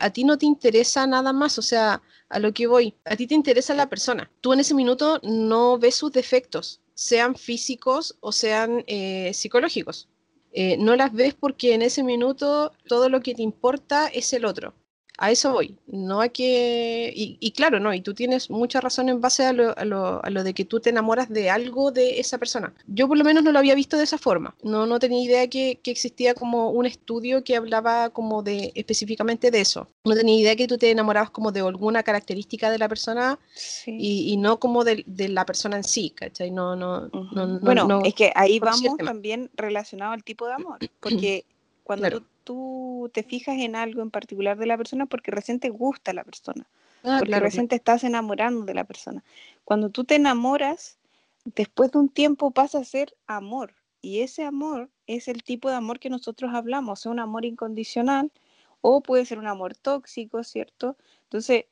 a 0.01 0.11
ti 0.11 0.25
no 0.25 0.37
te 0.37 0.45
interesa 0.45 1.07
nada 1.07 1.33
más, 1.33 1.59
o 1.59 1.63
sea, 1.63 2.03
a 2.29 2.39
lo 2.39 2.53
que 2.53 2.67
voy, 2.67 2.95
a 3.05 3.17
ti 3.17 3.27
te 3.27 3.35
interesa 3.35 3.75
la 3.75 3.89
persona. 3.89 4.31
Tú 4.41 4.53
en 4.53 4.61
ese 4.61 4.75
minuto 4.75 5.21
no 5.23 5.79
ves 5.79 5.95
sus 5.95 6.13
defectos, 6.13 6.81
sean 6.95 7.37
físicos 7.37 8.17
o 8.21 8.33
sean 8.33 8.85
eh, 8.87 9.33
psicológicos. 9.35 10.09
Eh, 10.53 10.77
no 10.79 10.95
las 10.95 11.13
ves 11.13 11.35
porque 11.35 11.75
en 11.75 11.83
ese 11.83 12.03
minuto 12.03 12.73
todo 12.87 13.09
lo 13.09 13.21
que 13.21 13.35
te 13.35 13.43
importa 13.43 14.07
es 14.07 14.33
el 14.33 14.45
otro 14.45 14.75
a 15.19 15.31
eso 15.31 15.53
voy, 15.53 15.77
no 15.87 16.21
hay 16.21 16.31
que, 16.31 17.13
y, 17.15 17.51
claro, 17.53 17.79
no, 17.79 17.95
y 17.95 18.01
tú 18.01 18.15
tienes 18.15 18.51
mucha 18.51 18.81
razón 18.81 19.09
en 19.09 19.21
base 19.21 19.45
a 19.45 19.53
lo, 19.53 19.77
a, 19.79 19.85
lo, 19.85 20.25
a 20.25 20.31
lo, 20.31 20.43
de 20.43 20.55
que 20.55 20.65
tú 20.65 20.81
te 20.81 20.91
enamoras 20.91 21.29
de 21.29 21.51
algo 21.51 21.93
de 21.93 22.19
esa 22.19 22.39
persona. 22.39 22.75
Yo 22.89 23.07
por 23.07 23.17
lo 23.17 23.25
menos 23.25 23.45
no 23.45 23.53
lo 23.53 23.61
había 23.61 23.77
visto 23.77 23.97
de 23.97 24.05
esa 24.05 24.19
forma, 24.19 24.57
no, 24.63 24.87
no 24.87 24.99
tenía 24.99 25.23
idea 25.23 25.49
que, 25.49 25.79
que 25.83 25.93
existía 25.93 26.35
como 26.35 26.71
un 26.71 26.87
estudio 26.87 27.45
que 27.45 27.57
hablaba 27.57 28.11
como 28.11 28.43
de 28.43 28.73
específicamente 28.75 29.51
de 29.51 29.61
eso. 29.61 29.89
No 30.05 30.15
tenía 30.15 30.37
idea 30.37 30.57
que 30.57 30.67
tú 30.67 30.79
te 30.79 30.91
enamorabas 30.91 31.31
como 31.31 31.53
de 31.53 31.61
alguna 31.61 32.03
característica 32.03 32.71
de 32.71 32.79
la 32.79 32.89
persona 32.89 33.39
y, 33.87 34.33
y, 34.33 34.37
no 34.37 34.59
como 34.59 34.83
de, 34.83 35.05
de, 35.07 35.29
la 35.29 35.47
persona 35.47 35.77
en 35.77 35.85
sí, 35.85 36.11
¿cachai? 36.11 36.51
No, 36.51 36.75
no, 36.75 37.09
no, 37.09 37.61
bueno, 37.61 38.01
es 38.05 38.15
que 38.15 38.33
ahí 38.35 38.59
vamos 38.59 38.97
también 38.99 39.51
relacionado 39.55 40.13
al 40.13 40.25
tipo 40.25 40.47
de 40.47 40.55
amor, 40.55 40.79
porque 41.01 41.45
cuando 41.85 42.23
tú, 42.45 43.11
te 43.13 43.23
fijas 43.23 43.57
en 43.59 43.77
algo 43.77 44.03
en 44.03 44.11
particular 44.11 44.59
de 44.59 44.67
la 44.67 44.77
persona 44.77 45.07
porque 45.07 45.31
recién 45.31 45.61
te 45.61 45.69
gusta 45.69 46.13
la 46.13 46.25
persona, 46.25 46.67
ah, 47.05 47.17
porque 47.19 47.39
recién 47.39 47.69
te 47.69 47.77
estás 47.77 48.03
enamorando 48.05 48.65
de 48.65 48.75
la 48.75 48.85
persona. 48.85 49.23
Cuando 49.65 49.91
tú 49.91 50.05
te 50.05 50.17
enamoras, 50.17 50.99
después 51.45 51.93
de 51.93 51.99
un 51.99 52.09
tiempo 52.09 52.51
pasa 52.51 52.79
a 52.79 52.85
ser 52.85 53.15
amor. 53.27 53.75
Y 54.01 54.21
ese 54.21 54.45
amor 54.45 54.91
es 55.07 55.29
el 55.29 55.43
tipo 55.43 55.71
de 55.71 55.77
amor 55.77 55.99
que 55.99 56.11
nosotros 56.11 56.53
hablamos, 56.55 57.01
es 57.01 57.07
un 57.07 57.21
amor 57.21 57.45
incondicional 57.45 58.33
o 58.81 59.03
puede 59.03 59.25
ser 59.25 59.39
un 59.39 59.47
amor 59.47 59.75
tóxico, 59.77 60.45
¿cierto? 60.45 60.97
Entonces, 61.25 61.65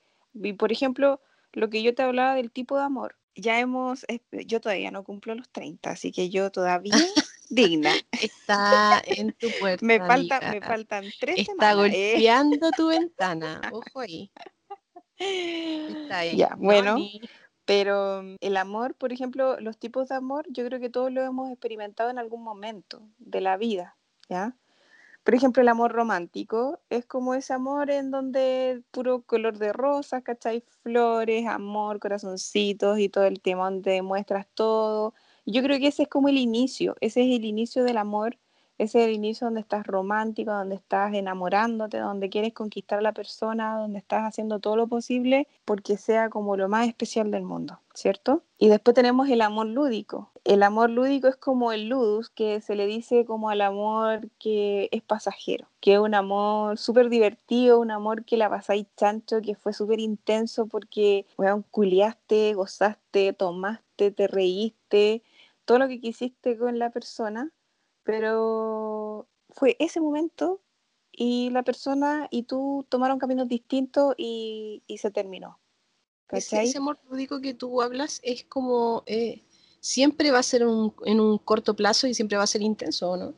por 0.57 0.73
ejemplo, 0.73 1.21
lo 1.53 1.69
que 1.69 1.83
yo 1.83 1.95
te 1.95 2.03
hablaba 2.03 2.35
del 2.35 2.51
tipo 2.51 2.77
de 2.77 2.85
amor, 2.85 3.17
ya 3.35 3.59
hemos, 3.61 4.07
yo 4.47 4.61
todavía 4.61 4.91
no 4.91 5.05
cumplo 5.05 5.35
los 5.35 5.49
30, 5.51 5.91
así 5.91 6.13
que 6.13 6.31
yo 6.31 6.51
todavía 6.51 6.93
digna. 7.49 7.93
Está 8.13 9.03
en 9.05 9.33
tu 9.33 9.49
puerta. 9.61 9.85
Me, 9.85 9.99
falta, 9.99 10.41
me 10.51 10.61
faltan 10.61 11.05
tres 11.21 11.41
Está 11.41 11.53
semanas. 11.53 11.95
Está 11.95 12.11
golpeando 12.11 12.71
tu 12.73 12.89
ventana. 12.89 13.61
Ojo 13.73 14.01
ahí. 14.01 14.31
Está 15.19 16.19
ahí. 16.19 16.37
Ya, 16.37 16.55
bueno. 16.59 16.99
Pero 17.65 18.23
mm, 18.23 18.37
el 18.41 18.57
amor, 18.57 18.95
por 18.95 19.13
ejemplo, 19.13 19.59
los 19.61 19.79
tipos 19.79 20.09
de 20.09 20.17
amor, 20.17 20.47
yo 20.51 20.65
creo 20.67 20.81
que 20.81 20.91
todos 20.91 21.13
lo 21.13 21.23
hemos 21.23 21.51
experimentado 21.51 22.11
en 22.11 22.19
algún 22.19 22.43
momento 22.43 23.03
de 23.19 23.41
la 23.41 23.57
vida, 23.57 23.97
¿ya? 24.29 24.57
Por 25.25 25.37
ejemplo, 25.37 25.63
el 25.63 25.69
amor 25.69 25.93
romántico 25.93 26.81
es 26.91 27.07
como 27.07 27.35
ese 27.35 27.53
amor 27.53 27.91
en 27.91 28.11
donde 28.11 28.83
puro 28.91 29.23
color 29.23 29.57
de 29.59 29.73
rosas, 29.73 30.25
¿cachai? 30.25 30.65
Flores, 30.83 31.47
amor, 31.47 32.01
corazoncitos 32.01 32.99
y 32.99 33.09
todo 33.09 33.25
el 33.25 33.41
tema 33.41 33.65
donde 33.71 33.93
demuestras 33.93 34.49
todo, 34.53 35.15
yo 35.47 35.63
creo 35.63 35.79
que 35.79 35.89
ese 35.89 36.05
es 36.05 36.09
como 36.09 36.29
el 36.29 36.39
inicio, 36.39 36.97
ese 37.01 37.23
es 37.23 37.37
el 37.37 37.45
inicio 37.45 37.85
del 37.85 37.99
amor, 37.99 38.39
ese 38.79 39.01
es 39.01 39.07
el 39.07 39.15
inicio 39.15 39.47
donde 39.47 39.61
estás 39.61 39.87
romántico, 39.87 40.53
donde 40.53 40.75
estás 40.75 41.15
enamorándote, 41.15 41.99
donde 41.99 42.31
quieres 42.31 42.53
conquistar 42.53 42.99
a 42.99 43.03
la 43.03 43.13
persona, 43.13 43.79
donde 43.79 43.99
estás 43.99 44.23
haciendo 44.23 44.59
todo 44.59 44.77
lo 44.77 44.89
posible 44.89 45.47
porque 45.65 45.97
sea 45.97 46.31
como 46.31 46.57
lo 46.57 46.69
más 46.69 46.89
especial 46.89 47.31
del 47.31 47.45
mundo, 47.45 47.79
¿cierto? 47.95 48.43
Y 48.59 48.69
después 48.69 48.95
tenemos 48.95 49.29
el 49.29 49.41
amor 49.43 49.67
lúdico. 49.67 50.33
El 50.45 50.65
amor 50.65 50.91
lúdico 50.91 51.29
es 51.29 51.37
como 51.37 51.71
el 51.71 51.89
ludus, 51.89 52.29
que 52.31 52.61
se 52.61 52.75
le 52.75 52.87
dice 52.87 53.25
como 53.25 53.51
al 53.51 53.61
amor 53.61 54.29
que 54.41 54.89
es 54.91 55.03
pasajero, 55.03 55.69
que 55.81 55.95
es 55.95 55.99
un 56.01 56.15
amor 56.15 56.79
súper 56.79 57.09
divertido, 57.09 57.79
un 57.79 57.93
amor 57.93 58.25
que 58.25 58.37
la 58.37 58.51
pasáis 58.51 58.87
chancho, 58.97 59.41
que 59.43 59.55
fue 59.55 59.73
súper 59.73 60.01
intenso 60.01 60.67
porque, 60.67 61.27
weón, 61.39 61.65
culiaste, 61.71 62.55
gozaste, 62.55 63.33
tomaste, 63.33 64.11
te 64.11 64.27
reíste, 64.27 65.23
todo 65.73 65.79
lo 65.79 65.89
que 65.89 66.01
quisiste 66.01 66.59
con 66.59 66.79
la 66.79 66.91
persona, 66.91 67.51
pero 68.03 69.27
fue 69.49 69.75
ese 69.79 70.01
momento 70.01 70.61
y 71.11 71.49
la 71.49 71.63
persona 71.63 72.29
y 72.31 72.43
tú 72.43 72.85
tomaron 72.91 73.19
caminos 73.19 73.49
distintos 73.49 74.15
y, 74.19 74.83
y 74.87 74.99
se 74.99 75.11
terminó. 75.11 75.59
Ese, 76.29 76.63
ese, 76.63 76.77
amor 76.77 76.99
lúdico 77.09 77.41
que 77.41 77.55
tú 77.55 77.81
hablas 77.81 78.21
es 78.23 78.45
como... 78.45 79.03
Eh 79.07 79.45
siempre 79.83 80.31
va 80.31 80.39
a 80.39 80.45
ser 80.45 80.65
un, 80.65 80.95
en 81.05 81.21
un 81.21 81.39
corto 81.39 81.75
plazo 81.75 82.07
y 82.07 82.15
siempre 82.15 82.39
va 82.39 82.45
a 82.45 82.47
ser 82.47 82.63
intenso, 82.63 83.11
¿o 83.11 83.17
no? 83.17 83.35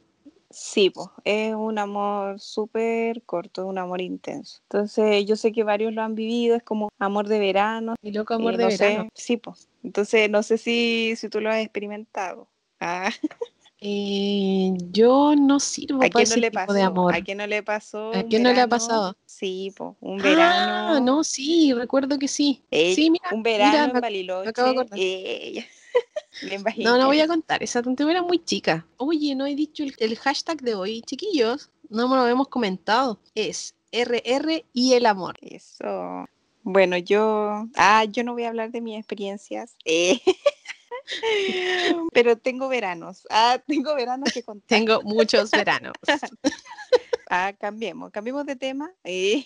Sí, 0.54 0.90
pues, 0.90 1.08
es 1.24 1.52
un 1.52 1.80
amor 1.80 2.38
súper 2.38 3.22
corto, 3.24 3.66
un 3.66 3.76
amor 3.76 4.00
intenso. 4.00 4.60
Entonces, 4.70 5.26
yo 5.26 5.34
sé 5.34 5.50
que 5.50 5.64
varios 5.64 5.92
lo 5.92 6.00
han 6.00 6.14
vivido, 6.14 6.54
es 6.54 6.62
como 6.62 6.90
amor 7.00 7.26
de 7.26 7.40
verano. 7.40 7.96
Y 8.00 8.12
loco 8.12 8.34
amor 8.34 8.56
de 8.56 8.66
verano. 8.66 9.08
sí, 9.14 9.36
pues. 9.36 9.68
Entonces, 9.82 10.30
no 10.30 10.44
sé 10.44 10.56
si, 10.56 11.14
si 11.16 11.28
tú 11.28 11.40
lo 11.40 11.50
has 11.50 11.58
experimentado. 11.58 12.48
Ah. 12.78 13.10
Eh, 13.86 14.72
yo 14.92 15.34
no 15.36 15.60
sirvo 15.60 16.02
¿A 16.02 16.08
quién 16.08 16.28
no 16.30 16.36
le 16.36 16.50
pasó? 16.50 16.72
de 16.72 16.82
amor. 16.82 17.14
¿A 17.14 17.20
quién 17.20 17.36
no 17.36 17.46
le 17.46 17.62
pasó? 17.62 18.14
¿A 18.14 18.22
quién 18.22 18.42
no 18.44 18.52
le 18.52 18.60
ha 18.60 18.68
pasado? 18.68 19.14
Sí, 19.26 19.74
pues, 19.76 19.94
un 20.00 20.22
verano. 20.22 20.94
Ah, 20.94 21.00
no, 21.02 21.22
sí, 21.24 21.74
recuerdo 21.74 22.18
que 22.18 22.28
sí. 22.28 22.62
sí, 22.70 23.10
mira, 23.10 23.28
un 23.32 23.42
verano 23.42 23.92
en 23.96 24.00
Bariloche. 24.00 24.52
Eh, 24.94 25.66
no, 26.78 26.98
no 26.98 27.06
voy 27.06 27.20
a 27.20 27.26
contar, 27.26 27.62
esa 27.62 27.82
tontería 27.82 28.12
era 28.12 28.22
muy 28.22 28.38
chica. 28.38 28.86
Oye, 28.96 29.34
no 29.34 29.46
he 29.46 29.54
dicho 29.54 29.84
el, 29.98 30.18
hashtag 30.18 30.60
de 30.62 30.74
hoy, 30.74 31.02
chiquillos, 31.02 31.70
no 31.88 32.08
me 32.08 32.16
lo 32.16 32.26
hemos 32.26 32.48
comentado. 32.48 33.20
Es 33.34 33.74
RR 33.92 34.64
y 34.72 34.94
el 34.94 35.06
amor. 35.06 35.36
Eso. 35.40 36.26
Bueno, 36.62 36.96
yo, 36.96 37.68
ah, 37.76 38.04
yo 38.04 38.24
no 38.24 38.32
voy 38.32 38.44
a 38.44 38.48
hablar 38.48 38.70
de 38.70 38.80
mis 38.80 38.98
experiencias. 38.98 39.76
Eh. 39.84 40.20
Pero 42.12 42.36
tengo 42.36 42.68
veranos. 42.68 43.26
Ah, 43.30 43.60
tengo 43.66 43.94
veranos 43.94 44.32
que 44.32 44.42
contar. 44.42 44.66
Tengo 44.66 45.02
muchos 45.04 45.50
veranos. 45.50 45.92
ah, 47.30 47.52
cambiemos, 47.58 48.10
cambiemos 48.10 48.46
de 48.46 48.56
tema. 48.56 48.92
Eh. 49.04 49.44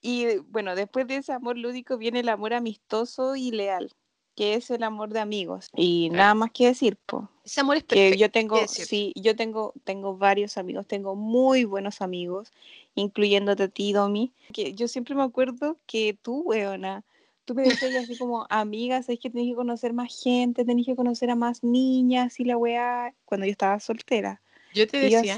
Y 0.00 0.38
bueno, 0.48 0.74
después 0.74 1.06
de 1.06 1.16
ese 1.16 1.32
amor 1.32 1.58
lúdico 1.58 1.98
viene 1.98 2.20
el 2.20 2.28
amor 2.28 2.54
amistoso 2.54 3.36
y 3.36 3.50
leal 3.50 3.92
que 4.34 4.54
es 4.54 4.70
el 4.70 4.82
amor 4.82 5.10
de 5.10 5.20
amigos. 5.20 5.68
Y 5.76 6.08
nada 6.10 6.34
más 6.34 6.50
que 6.52 6.66
decir, 6.66 6.96
po. 7.06 7.28
Ese 7.44 7.60
amor 7.60 7.76
es 7.76 7.84
perfecto. 7.84 8.16
Que 8.16 8.20
yo 8.20 8.30
tengo, 8.30 8.66
sí, 8.66 9.12
yo 9.16 9.36
tengo, 9.36 9.74
tengo 9.84 10.16
varios 10.16 10.56
amigos, 10.56 10.86
tengo 10.86 11.16
muy 11.16 11.64
buenos 11.64 12.00
amigos, 12.00 12.52
incluyéndote 12.94 13.64
a 13.64 13.68
ti, 13.68 13.92
Domi. 13.92 14.32
Que 14.52 14.74
yo 14.74 14.88
siempre 14.88 15.14
me 15.14 15.22
acuerdo 15.22 15.76
que 15.86 16.16
tú, 16.20 16.42
weona, 16.42 17.04
tú 17.44 17.54
me 17.54 17.62
decías 17.64 18.04
así 18.04 18.16
como, 18.16 18.46
amigas, 18.48 19.08
es 19.08 19.18
que 19.18 19.30
tenés 19.30 19.48
que 19.48 19.56
conocer 19.56 19.92
más 19.92 20.22
gente, 20.22 20.64
tenés 20.64 20.86
que 20.86 20.96
conocer 20.96 21.30
a 21.30 21.34
más 21.34 21.62
niñas 21.62 22.38
y 22.40 22.44
la 22.44 22.56
weá, 22.56 23.14
cuando 23.24 23.46
yo 23.46 23.52
estaba 23.52 23.80
soltera. 23.80 24.40
Yo 24.72 24.86
te 24.86 24.98
decía. 24.98 25.36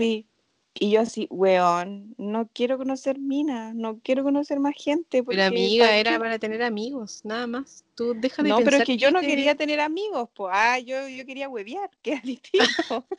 Y 0.76 0.90
yo 0.90 1.00
así, 1.00 1.28
weón, 1.30 2.16
no 2.18 2.48
quiero 2.52 2.76
conocer 2.78 3.20
minas, 3.20 3.76
no 3.76 4.00
quiero 4.00 4.24
conocer 4.24 4.58
más 4.58 4.74
gente. 4.76 5.22
Porque 5.22 5.36
pero 5.36 5.48
amiga, 5.48 5.96
era 5.96 6.18
para 6.18 6.40
tener 6.40 6.64
amigos, 6.64 7.20
nada 7.24 7.46
más. 7.46 7.84
Tú 7.94 8.12
deja 8.14 8.42
de 8.42 8.48
No, 8.48 8.58
pero 8.58 8.78
es 8.78 8.84
que 8.84 8.96
yo 8.96 9.12
no 9.12 9.20
quería 9.20 9.54
tener 9.54 9.78
amigos, 9.80 10.28
pues. 10.34 10.52
Ah, 10.52 10.80
yo, 10.80 11.08
yo 11.08 11.24
quería 11.26 11.48
huevear, 11.48 11.88
que 12.02 12.14
es 12.14 12.22
distinto. 12.24 13.06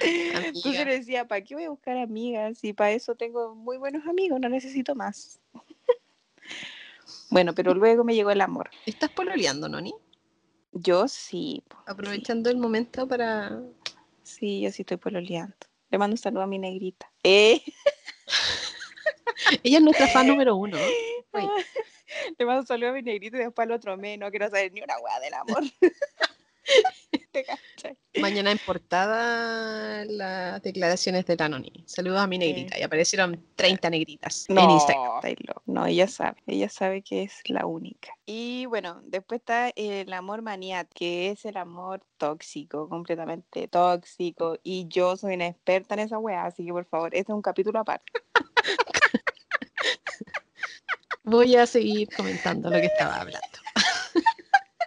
Entonces 0.00 0.86
le 0.86 0.98
decía, 0.98 1.28
¿para 1.28 1.42
qué 1.42 1.54
voy 1.54 1.64
a 1.64 1.70
buscar 1.70 1.98
amigas? 1.98 2.64
Y 2.64 2.72
para 2.72 2.92
eso 2.92 3.14
tengo 3.14 3.54
muy 3.54 3.76
buenos 3.76 4.06
amigos, 4.06 4.40
no 4.40 4.48
necesito 4.48 4.94
más. 4.94 5.38
bueno, 7.30 7.54
pero 7.54 7.74
luego 7.74 8.02
me 8.02 8.14
llegó 8.14 8.30
el 8.30 8.40
amor. 8.40 8.70
¿Estás 8.86 9.10
pololeando, 9.10 9.68
Noni? 9.68 9.94
Yo 10.72 11.06
sí. 11.06 11.62
Aprovechando 11.86 12.48
el 12.48 12.56
momento 12.56 13.06
para 13.06 13.62
Sí, 14.24 14.62
yo 14.62 14.72
sí 14.72 14.82
estoy 14.82 14.96
pololeando. 14.96 15.54
Le 15.90 15.98
mando 15.98 16.14
un 16.14 16.18
saludo 16.18 16.42
a 16.42 16.46
mi 16.46 16.58
negrita. 16.58 17.12
¿Eh? 17.22 17.62
Ella 19.62 19.78
es 19.78 19.84
nuestra 19.84 20.08
fan 20.08 20.26
número 20.26 20.56
uno. 20.56 20.76
Le 22.38 22.44
mando 22.44 22.62
un 22.62 22.66
saludo 22.66 22.90
a 22.90 22.92
mi 22.92 23.02
negrita 23.02 23.36
y 23.36 23.40
después 23.40 23.66
al 23.66 23.72
otro 23.72 23.96
mes. 23.96 24.18
No 24.18 24.30
quiero 24.30 24.46
saber 24.46 24.72
ni 24.72 24.80
una 24.80 24.98
hueá 24.98 25.20
del 25.20 25.34
amor. 25.34 25.62
Mañana 28.20 28.52
en 28.52 28.58
portada 28.58 30.04
las 30.04 30.62
declaraciones 30.62 31.26
de 31.26 31.36
Tanoni. 31.36 31.84
Saludos 31.86 32.20
a 32.20 32.26
mi 32.26 32.38
negrita. 32.38 32.78
Y 32.78 32.82
aparecieron 32.82 33.44
30 33.56 33.90
negritas 33.90 34.46
en 34.48 34.70
Instagram. 34.70 35.20
No, 35.66 35.86
ella 35.86 36.06
sabe. 36.06 36.42
Ella 36.46 36.68
sabe 36.68 37.02
que 37.02 37.24
es 37.24 37.40
la 37.46 37.66
única. 37.66 38.10
Y 38.26 38.66
bueno, 38.66 39.00
después 39.04 39.40
está 39.40 39.70
el 39.74 40.12
amor 40.12 40.42
maniat, 40.42 40.88
que 40.94 41.30
es 41.30 41.44
el 41.44 41.56
amor 41.56 42.04
tóxico, 42.16 42.88
completamente 42.88 43.68
tóxico. 43.68 44.58
Y 44.62 44.86
yo 44.88 45.16
soy 45.16 45.34
una 45.34 45.48
experta 45.48 45.94
en 45.94 46.00
esa 46.00 46.18
weá, 46.18 46.46
así 46.46 46.64
que 46.64 46.72
por 46.72 46.84
favor, 46.86 47.14
este 47.14 47.32
es 47.32 47.36
un 47.36 47.42
capítulo 47.42 47.80
aparte. 47.80 48.12
Voy 51.24 51.56
a 51.56 51.66
seguir 51.66 52.08
comentando 52.14 52.68
lo 52.70 52.76
que 52.76 52.86
estaba 52.86 53.20
hablando. 53.22 53.53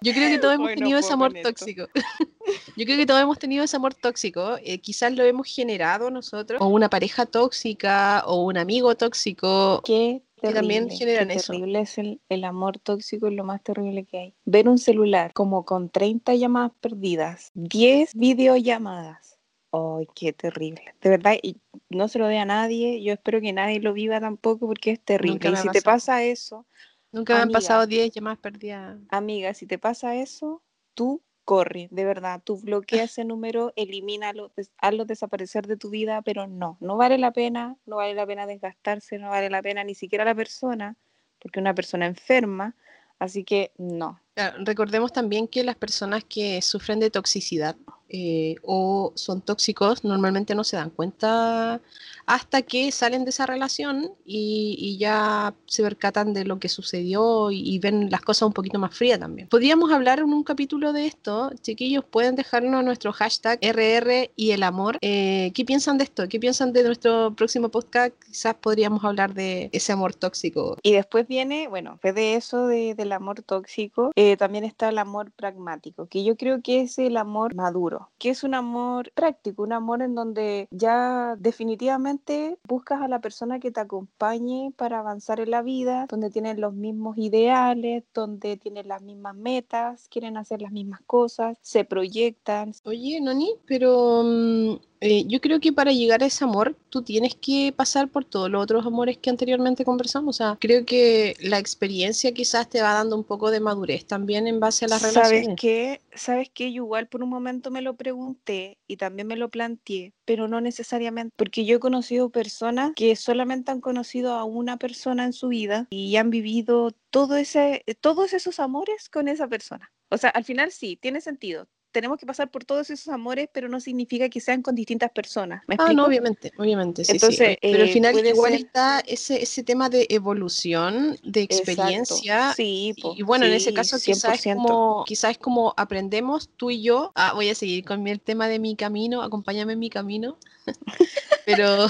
Yo 0.02 0.14
creo 0.14 0.30
que 0.30 0.40
todos 0.40 0.56
hemos 0.56 0.74
tenido 0.76 1.00
ese 1.00 1.14
amor 1.14 1.34
tóxico. 1.42 1.88
Yo 2.78 2.86
creo 2.86 2.98
que 2.98 3.06
todos 3.06 3.22
hemos 3.22 3.40
tenido 3.40 3.64
ese 3.64 3.76
amor 3.76 3.94
tóxico. 3.94 4.58
Eh, 4.64 4.80
quizás 4.80 5.14
lo 5.14 5.24
hemos 5.24 5.48
generado 5.48 6.10
nosotros, 6.10 6.62
o 6.62 6.68
una 6.68 6.90
pareja 6.90 7.26
tóxica, 7.26 8.24
o 8.26 8.44
un 8.44 8.58
amigo 8.58 8.96
tóxico. 8.96 9.82
Qué 9.84 10.22
que 10.40 10.54
también 10.54 10.90
generan 10.90 11.30
qué 11.30 11.38
terrible 11.38 11.82
es 11.82 11.98
el, 11.98 12.22
el, 12.30 12.44
amor 12.44 12.78
tóxico, 12.78 13.28
es 13.28 13.34
lo 13.34 13.44
más 13.44 13.64
terrible 13.64 14.06
que 14.06 14.18
hay. 14.20 14.36
Ver 14.46 14.70
un 14.70 14.78
celular 14.78 15.34
como 15.34 15.66
con 15.66 15.90
30 15.90 16.36
llamadas 16.36 16.74
perdidas, 16.80 17.52
10 17.56 18.14
videollamadas. 18.14 19.40
¡Ay, 19.72 20.08
qué 20.16 20.34
terrible! 20.34 20.94
De 21.02 21.10
verdad, 21.10 21.34
y 21.42 21.58
no 21.90 22.08
se 22.08 22.20
lo 22.20 22.28
dé 22.28 22.38
a 22.38 22.46
nadie. 22.46 23.04
Yo 23.04 23.14
espero 23.14 23.42
que 23.42 23.52
nadie 23.52 23.80
lo 23.80 23.94
viva 23.94 24.20
tampoco 24.20 24.68
porque 24.68 24.92
es 24.92 25.00
terrible. 25.00 25.50
Y 25.50 25.56
si 25.56 25.70
te 25.70 25.82
pasa 25.82 26.24
eso, 26.24 26.66
Nunca 27.12 27.36
me 27.36 27.42
han 27.42 27.52
pasado 27.52 27.88
10 27.88 28.12
llamadas 28.12 28.40
perdidas. 28.40 29.00
Amiga, 29.10 29.54
si 29.54 29.66
te 29.66 29.78
pasa 29.78 30.16
eso, 30.16 30.62
tú 30.94 31.22
corre, 31.48 31.88
de 31.92 32.04
verdad. 32.04 32.42
Tú 32.44 32.60
bloquea 32.60 33.06
ese 33.06 33.24
número, 33.24 33.72
elimínalo, 33.78 34.52
hazlo 34.80 35.06
desaparecer 35.06 35.66
de 35.66 35.78
tu 35.78 35.90
vida, 35.90 36.22
pero 36.22 36.46
no, 36.46 36.78
no 36.82 36.98
vale 36.98 37.18
la 37.18 37.32
pena, 37.32 37.78
no 37.86 37.96
vale 37.96 38.14
la 38.14 38.28
pena 38.28 38.46
desgastarse, 38.46 39.18
no 39.18 39.30
vale 39.30 39.50
la 39.50 39.62
pena 39.62 39.86
ni 39.86 39.96
siquiera 39.96 40.26
la 40.26 40.36
persona, 40.36 40.98
porque 41.40 41.62
una 41.62 41.74
persona 41.74 42.06
enferma, 42.06 42.76
así 43.18 43.46
que 43.46 43.72
no. 43.78 44.20
recordemos 44.60 45.14
también 45.14 45.48
que 45.48 45.64
las 45.64 45.78
personas 45.78 46.26
que 46.26 46.62
sufren 46.62 47.00
de 47.00 47.12
toxicidad 47.12 47.78
eh, 48.10 48.56
o 48.64 49.12
son 49.16 49.42
tóxicos 49.42 50.04
normalmente 50.04 50.56
no 50.56 50.64
se 50.64 50.78
dan 50.78 50.90
cuenta 50.90 51.82
hasta 52.28 52.62
que 52.62 52.92
salen 52.92 53.24
de 53.24 53.30
esa 53.30 53.46
relación 53.46 54.12
y, 54.26 54.98
ya 55.00 55.54
se 55.66 55.82
percatan 55.82 56.34
de 56.34 56.44
lo 56.44 56.60
que 56.60 56.68
sucedió 56.68 57.52
y, 57.52 57.80
ven 57.80 58.10
las 58.12 58.22
cosas 58.22 58.48
un 58.48 58.54
poquito 58.54 58.80
más 58.80 58.96
frías 58.96 59.20
también. 59.20 59.48
Podríamos 59.48 59.92
hablar 59.92 60.20
en 60.20 60.26
un 60.26 60.44
capítulo 60.44 60.92
de 60.92 61.08
esto, 61.08 61.52
chiquillos, 61.62 62.04
pueden 62.04 62.36
dejarnos 62.36 62.84
nuestro 62.84 63.14
hashtag 63.14 63.60
RR 63.62 64.32
y 64.36 64.52
el 64.52 64.64
amor. 64.64 64.98
Eh, 65.02 65.52
¿Qué 65.54 65.64
piensan 65.64 65.98
de 65.98 66.04
esto? 66.04 66.28
¿Qué 66.28 66.40
piensan 66.40 66.74
de 66.74 66.84
nuestro 66.84 67.34
próximo 67.34 67.70
podcast? 67.70 68.14
Quizás 68.26 68.56
podríamos 68.56 69.04
hablar 69.06 69.34
de 69.34 69.70
ese 69.72 69.94
amor 69.94 70.14
tóxico. 70.14 70.76
Y 70.84 70.94
después 70.94 71.28
viene, 71.28 71.70
bueno, 71.70 71.92
después 71.92 72.16
de 72.16 72.36
eso 72.36 72.68
del 72.68 73.12
amor 73.14 73.42
tóxico, 73.44 74.12
eh, 74.16 74.36
también 74.36 74.66
está 74.66 74.90
el 74.90 74.98
amor 74.98 75.32
pragmático, 75.32 76.08
que 76.08 76.26
yo 76.26 76.36
creo 76.36 76.62
que 76.62 76.82
es 76.82 76.98
el 76.98 77.16
amor 77.16 77.56
maduro, 77.56 77.97
que 78.18 78.30
es 78.30 78.44
un 78.44 78.54
amor 78.54 79.12
práctico, 79.14 79.64
un 79.64 79.74
amor 79.74 80.02
en 80.02 80.16
donde 80.16 80.68
ya 80.72 81.36
definitivamente 81.38 82.58
buscas 82.68 83.02
a 83.02 83.08
la 83.08 83.22
persona 83.22 83.60
que 83.60 83.72
te 83.72 83.80
acompañe 83.80 84.74
para 84.76 85.00
avanzar 85.00 85.40
en 85.40 85.52
la 85.52 85.62
vida, 85.62 86.06
donde 86.10 86.30
tienen 86.30 86.62
los 86.62 86.74
mismos 86.74 87.18
ideales, 87.18 88.04
donde 88.14 88.58
tienen 88.58 88.88
las 88.88 89.02
mismas 89.02 89.36
metas, 89.36 90.08
quieren 90.10 90.38
hacer 90.38 90.62
las 90.62 90.72
mismas 90.72 91.02
cosas, 91.06 91.58
se 91.62 91.86
proyectan. 91.86 92.74
Oye, 92.84 93.20
Noni, 93.22 93.56
pero 93.66 94.24
mm, 94.24 94.76
eh, 95.00 95.26
yo 95.28 95.40
creo 95.42 95.60
que 95.60 95.72
para 95.72 95.92
llegar 95.92 96.24
a 96.24 96.26
ese 96.26 96.44
amor, 96.44 96.76
tú 96.90 97.04
tienes 97.04 97.36
que 97.36 97.74
pasar 97.76 98.08
por 98.10 98.26
todos 98.26 98.50
los 98.50 98.64
otros 98.64 98.86
amores 98.86 99.18
que 99.18 99.30
anteriormente 99.30 99.86
conversamos. 99.86 100.36
O 100.36 100.38
sea, 100.38 100.58
creo 100.60 100.86
que 100.86 101.36
la 101.40 101.60
experiencia 101.60 102.34
quizás 102.34 102.70
te 102.70 102.82
va 102.82 102.94
dando 102.94 103.16
un 103.16 103.24
poco 103.24 103.52
de 103.52 103.60
madurez 103.60 104.06
también 104.06 104.48
en 104.48 104.60
base 104.60 104.86
a 104.86 104.88
las 104.88 105.02
relaciones. 105.02 105.46
¿Sabes 105.46 105.60
qué? 105.60 106.02
¿Sabes 106.14 106.50
qué? 106.54 106.72
Yo 106.72 106.84
igual 106.84 107.08
por 107.08 107.22
un 107.22 107.30
momento 107.30 107.70
me 107.70 107.82
lo 107.82 107.96
pregunté 107.96 108.78
y 108.88 108.98
también 108.98 109.28
me 109.28 109.36
lo 109.36 109.50
planteé, 109.50 110.14
pero 110.26 110.48
no 110.48 110.62
necesariamente, 110.62 111.34
porque 111.38 111.66
yo 111.66 111.78
he 111.78 111.80
conocido 111.80 112.30
personas 112.30 112.94
que 112.96 113.16
solamente 113.16 113.72
han 113.72 113.82
conocido 113.82 114.34
a 114.34 114.44
una 114.44 114.78
persona 114.78 115.26
en 115.26 115.34
su 115.34 115.50
vida 115.50 115.88
y 115.90 116.16
han 116.16 116.30
vivido 116.30 116.92
todo 117.12 117.36
ese, 117.36 117.84
todos 118.02 118.34
esos 118.34 118.60
amores 118.60 119.10
con 119.10 119.28
esa 119.28 119.48
persona. 119.48 119.92
O 120.10 120.18
sea, 120.18 120.30
al 120.30 120.44
final 120.44 120.72
sí, 120.72 120.98
tiene 121.00 121.22
sentido 121.22 121.68
tenemos 121.98 122.20
que 122.20 122.28
pasar 122.28 122.52
por 122.52 122.64
todos 122.64 122.92
esos 122.92 123.08
amores, 123.08 123.50
pero 123.52 123.70
no 123.70 123.80
significa 123.80 124.30
que 124.30 124.40
sean 124.40 124.62
con 124.62 124.76
distintas 124.76 125.10
personas. 125.10 125.64
¿Me 125.66 125.78
ah, 125.80 125.94
no, 125.94 126.06
obviamente, 126.06 126.52
obviamente. 126.60 127.04
Sí, 127.04 127.14
Entonces, 127.14 127.58
Pero 127.60 127.82
al 127.82 127.90
eh, 127.90 127.92
final 127.92 128.24
igual 128.24 128.54
está 128.54 129.00
ese, 129.00 129.42
ese 129.42 129.64
tema 129.64 129.90
de 129.90 130.06
evolución, 130.12 131.18
de 131.24 131.42
experiencia. 131.42 132.54
Sí, 132.54 132.94
y 133.16 133.24
bueno, 133.24 133.46
en 133.46 133.54
ese 133.54 133.74
caso 133.74 133.98
quizás 134.00 134.46
es, 134.46 134.56
como, 134.56 135.06
quizás 135.08 135.32
es 135.32 135.38
como 135.40 135.74
aprendemos 135.76 136.52
tú 136.56 136.70
y 136.70 136.84
yo. 136.84 137.12
Ah, 137.16 137.32
voy 137.34 137.50
a 137.50 137.56
seguir 137.56 137.84
con 137.84 138.08
el 138.08 138.22
tema 138.22 138.48
de 138.48 138.60
mi 138.60 138.76
camino, 138.76 139.24
acompáñame 139.24 139.74
en 139.74 139.80
mi 139.80 139.90
camino. 139.90 140.38
pero... 141.48 141.88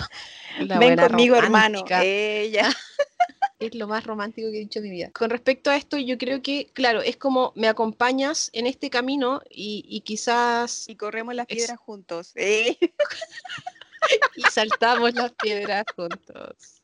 Ven 0.79 0.95
conmigo, 0.97 1.35
hermano. 1.35 1.83
Ella. 2.01 2.69
Es 3.59 3.75
lo 3.75 3.87
más 3.87 4.03
romántico 4.03 4.49
que 4.51 4.57
he 4.57 4.61
dicho 4.61 4.79
en 4.79 4.85
mi 4.85 4.91
vida. 4.91 5.11
Con 5.11 5.29
respecto 5.29 5.69
a 5.69 5.75
esto, 5.77 5.97
yo 5.97 6.17
creo 6.17 6.41
que, 6.41 6.69
claro, 6.73 7.01
es 7.01 7.17
como 7.17 7.53
me 7.55 7.67
acompañas 7.67 8.49
en 8.53 8.67
este 8.67 8.89
camino 8.89 9.41
y, 9.49 10.01
quizás... 10.01 10.87
Y 10.87 10.95
corremos 10.95 11.33
las 11.35 11.47
piedras 11.47 11.77
juntos. 11.79 12.33
¿eh? 12.35 12.77
y 14.35 14.41
saltamos 14.51 15.13
las 15.15 15.31
piedras 15.33 15.85
juntos. 15.95 16.81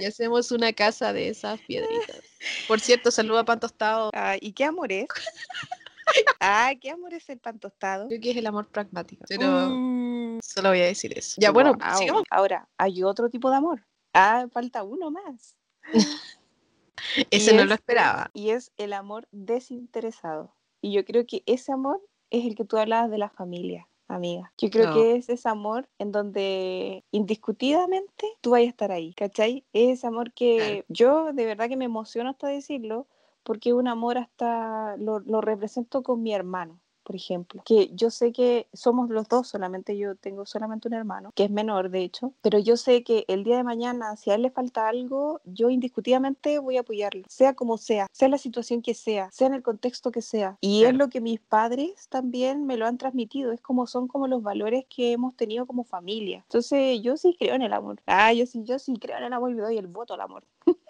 Y 0.00 0.04
hacemos 0.04 0.52
una 0.52 0.72
casa 0.72 1.12
de 1.12 1.28
esas 1.28 1.58
piedritas. 1.60 2.20
Por 2.68 2.78
cierto, 2.80 3.10
saludo 3.10 3.38
a 3.38 3.44
Pan 3.44 3.58
Tostado. 3.58 4.10
Ah, 4.14 4.36
¿Y 4.38 4.52
qué 4.52 4.64
amor 4.64 4.92
es? 4.92 5.06
ah, 6.40 6.72
¿qué 6.80 6.90
amor 6.90 7.14
es 7.14 7.28
el 7.30 7.38
pan 7.38 7.58
tostado? 7.58 8.08
Creo 8.08 8.20
que 8.20 8.30
es 8.32 8.36
el 8.36 8.46
amor 8.46 8.68
pragmático. 8.68 9.24
Pero 9.28 9.46
mm. 9.70 10.40
solo 10.42 10.70
voy 10.70 10.80
a 10.80 10.86
decir 10.86 11.16
eso. 11.16 11.36
Ya, 11.40 11.50
bueno, 11.50 11.76
sigamos. 11.98 12.24
Ahora, 12.30 12.68
hay 12.76 13.02
otro 13.02 13.30
tipo 13.30 13.50
de 13.50 13.56
amor. 13.56 13.86
Ah, 14.12 14.46
falta 14.52 14.82
uno 14.82 15.10
más. 15.10 15.56
ese 17.30 17.54
no 17.54 17.64
lo 17.64 17.74
esperaba. 17.74 18.30
Y 18.34 18.50
es 18.50 18.72
el 18.76 18.92
amor 18.92 19.28
desinteresado. 19.32 20.54
Y 20.80 20.92
yo 20.92 21.04
creo 21.04 21.26
que 21.26 21.42
ese 21.46 21.72
amor 21.72 22.00
es 22.30 22.44
el 22.44 22.54
que 22.54 22.64
tú 22.64 22.76
hablabas 22.76 23.10
de 23.10 23.18
la 23.18 23.28
familia, 23.28 23.88
amiga. 24.08 24.52
Yo 24.58 24.70
creo 24.70 24.94
que 24.94 25.16
es 25.16 25.28
ese 25.28 25.48
amor 25.48 25.88
en 25.98 26.12
donde 26.12 27.04
indiscutidamente 27.12 28.26
tú 28.40 28.50
vayas 28.50 28.68
a 28.68 28.70
estar 28.70 28.92
ahí, 28.92 29.14
¿cachai? 29.14 29.64
Es 29.72 29.98
ese 29.98 30.06
amor 30.06 30.32
que 30.32 30.84
yo 30.88 31.32
de 31.32 31.44
verdad 31.46 31.68
que 31.68 31.76
me 31.76 31.84
emociona 31.84 32.30
hasta 32.30 32.48
decirlo, 32.48 33.06
porque 33.42 33.72
un 33.72 33.88
amor 33.88 34.18
hasta 34.18 34.96
lo, 34.96 35.20
lo 35.20 35.40
represento 35.40 36.02
con 36.02 36.22
mi 36.22 36.32
hermano 36.32 36.80
por 37.02 37.16
ejemplo, 37.16 37.62
que 37.64 37.90
yo 37.94 38.10
sé 38.10 38.32
que 38.32 38.68
somos 38.72 39.10
los 39.10 39.28
dos, 39.28 39.48
solamente 39.48 39.96
yo 39.96 40.14
tengo 40.16 40.46
solamente 40.46 40.88
un 40.88 40.94
hermano, 40.94 41.32
que 41.34 41.44
es 41.44 41.50
menor 41.50 41.90
de 41.90 42.02
hecho, 42.02 42.32
pero 42.42 42.58
yo 42.58 42.76
sé 42.76 43.02
que 43.04 43.24
el 43.28 43.44
día 43.44 43.56
de 43.56 43.64
mañana, 43.64 44.16
si 44.16 44.30
a 44.30 44.34
él 44.34 44.42
le 44.42 44.50
falta 44.50 44.88
algo, 44.88 45.40
yo 45.44 45.70
indiscutidamente 45.70 46.58
voy 46.58 46.76
a 46.76 46.80
apoyarlo, 46.80 47.22
sea 47.28 47.54
como 47.54 47.78
sea, 47.78 48.06
sea 48.12 48.28
la 48.28 48.38
situación 48.38 48.82
que 48.82 48.94
sea, 48.94 49.30
sea 49.30 49.46
en 49.46 49.54
el 49.54 49.62
contexto 49.62 50.10
que 50.10 50.22
sea. 50.22 50.56
Y 50.60 50.84
es 50.84 50.94
lo 50.94 51.08
que 51.08 51.20
mis 51.20 51.40
padres 51.40 52.08
también 52.08 52.66
me 52.66 52.76
lo 52.76 52.86
han 52.86 52.98
transmitido, 52.98 53.52
es 53.52 53.60
como 53.60 53.86
son 53.86 54.08
como 54.08 54.26
los 54.28 54.42
valores 54.42 54.84
que 54.88 55.12
hemos 55.12 55.36
tenido 55.36 55.66
como 55.66 55.84
familia. 55.84 56.38
Entonces 56.44 57.00
yo 57.02 57.16
sí 57.16 57.36
creo 57.38 57.54
en 57.54 57.62
el 57.62 57.72
amor. 57.72 58.00
Ah, 58.06 58.32
yo 58.32 58.46
sí, 58.46 58.62
yo 58.64 58.78
sí 58.78 58.94
creo 59.00 59.18
en 59.18 59.24
el 59.24 59.32
amor 59.32 59.50
y 59.50 59.54
doy 59.54 59.78
el 59.78 59.86
voto 59.86 60.14
al 60.14 60.20
amor. 60.20 60.44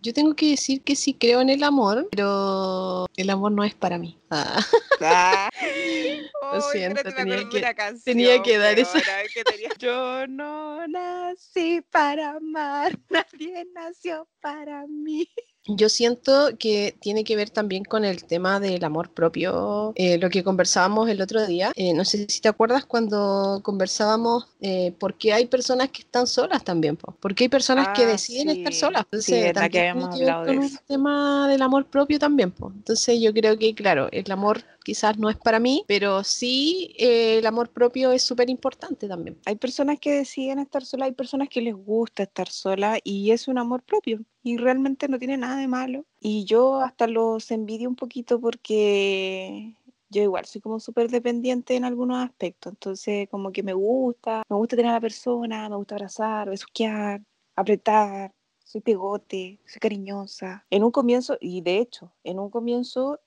Yo 0.00 0.12
tengo 0.12 0.34
que 0.34 0.50
decir 0.50 0.82
que 0.82 0.94
sí 0.94 1.14
creo 1.14 1.40
en 1.40 1.50
el 1.50 1.62
amor, 1.64 2.08
pero 2.10 3.06
el 3.16 3.30
amor 3.30 3.52
no 3.52 3.64
es 3.64 3.74
para 3.74 3.98
mí. 3.98 4.18
Ah. 4.30 4.64
Ah. 5.00 5.50
Lo 6.52 6.60
siento, 6.62 7.02
tenía, 7.02 7.48
que, 7.48 7.74
tenía 8.04 8.42
que 8.42 8.58
dar 8.58 8.78
eso. 8.78 8.98
Yo 9.78 10.26
no 10.26 10.86
nací 10.88 11.82
para 11.90 12.36
amar, 12.36 12.98
nadie 13.10 13.66
nació 13.74 14.28
para 14.40 14.86
mí. 14.86 15.28
Yo 15.70 15.90
siento 15.90 16.56
que 16.58 16.96
tiene 16.98 17.24
que 17.24 17.36
ver 17.36 17.50
también 17.50 17.84
con 17.84 18.06
el 18.06 18.24
tema 18.24 18.58
del 18.58 18.82
amor 18.84 19.10
propio, 19.10 19.92
eh, 19.96 20.16
lo 20.16 20.30
que 20.30 20.42
conversábamos 20.42 21.10
el 21.10 21.20
otro 21.20 21.46
día. 21.46 21.72
Eh, 21.76 21.92
no 21.92 22.06
sé 22.06 22.26
si 22.28 22.40
te 22.40 22.48
acuerdas 22.48 22.86
cuando 22.86 23.60
conversábamos 23.62 24.46
eh, 24.60 24.94
por 24.98 25.18
qué 25.18 25.34
hay 25.34 25.44
personas 25.46 25.90
que 25.90 26.00
están 26.00 26.26
solas 26.26 26.64
también, 26.64 26.96
porque 26.96 27.44
hay 27.44 27.48
personas 27.50 27.88
que 27.94 28.04
ah, 28.04 28.06
deciden 28.06 28.48
estar 28.48 28.72
solas. 28.72 29.02
Entonces, 29.04 29.52
también 29.52 29.70
que 29.70 29.92
tiene 29.92 30.16
que 30.16 30.24
ver 30.24 30.46
con 30.46 30.64
el 30.64 30.80
tema 30.80 31.48
del 31.48 31.60
amor 31.60 31.84
propio 31.84 32.18
también. 32.18 32.54
Entonces, 32.58 33.20
yo 33.20 33.34
creo 33.34 33.58
que, 33.58 33.74
claro, 33.74 34.08
el 34.10 34.30
amor 34.32 34.64
quizás 34.84 35.18
no 35.18 35.28
es 35.28 35.36
para 35.36 35.60
mí, 35.60 35.84
pero 35.86 36.24
sí 36.24 36.94
el 36.98 37.44
amor 37.44 37.68
propio 37.68 38.10
es 38.10 38.22
súper 38.22 38.48
importante 38.48 39.06
también. 39.06 39.36
Hay 39.44 39.56
personas 39.56 39.98
que 40.00 40.12
deciden 40.12 40.60
estar 40.60 40.82
solas, 40.86 41.06
hay 41.06 41.12
personas 41.12 41.50
que 41.50 41.60
les 41.60 41.74
gusta 41.74 42.22
estar 42.22 42.48
solas 42.48 42.98
y 43.04 43.32
es 43.32 43.48
un 43.48 43.58
amor 43.58 43.82
propio 43.82 44.20
y 44.48 44.56
realmente 44.56 45.08
no 45.08 45.18
tiene 45.18 45.36
nada 45.36 45.56
de 45.58 45.68
malo. 45.68 46.06
Y 46.20 46.44
yo 46.44 46.80
hasta 46.80 47.06
los 47.06 47.50
envidio 47.50 47.88
un 47.88 47.96
poquito 47.96 48.40
porque 48.40 49.74
yo 50.08 50.22
igual 50.22 50.46
soy 50.46 50.62
como 50.62 50.80
súper 50.80 51.10
dependiente 51.10 51.76
en 51.76 51.84
algunos 51.84 52.18
aspectos, 52.24 52.72
entonces 52.72 53.28
como 53.28 53.52
que 53.52 53.62
me 53.62 53.74
gusta, 53.74 54.42
me 54.48 54.56
gusta 54.56 54.76
tener 54.76 54.90
a 54.90 54.94
la 54.94 55.00
persona, 55.00 55.68
me 55.68 55.76
gusta 55.76 55.96
abrazar, 55.96 56.48
besuquear, 56.48 57.20
apretar, 57.56 58.32
soy 58.64 58.80
pegote, 58.80 59.60
soy 59.66 59.80
cariñosa. 59.80 60.64
En 60.70 60.82
un 60.82 60.92
comienzo, 60.92 61.36
y 61.40 61.60
de 61.60 61.78
hecho, 61.78 62.12
en 62.24 62.38
un 62.38 62.48
comienzo 62.48 63.20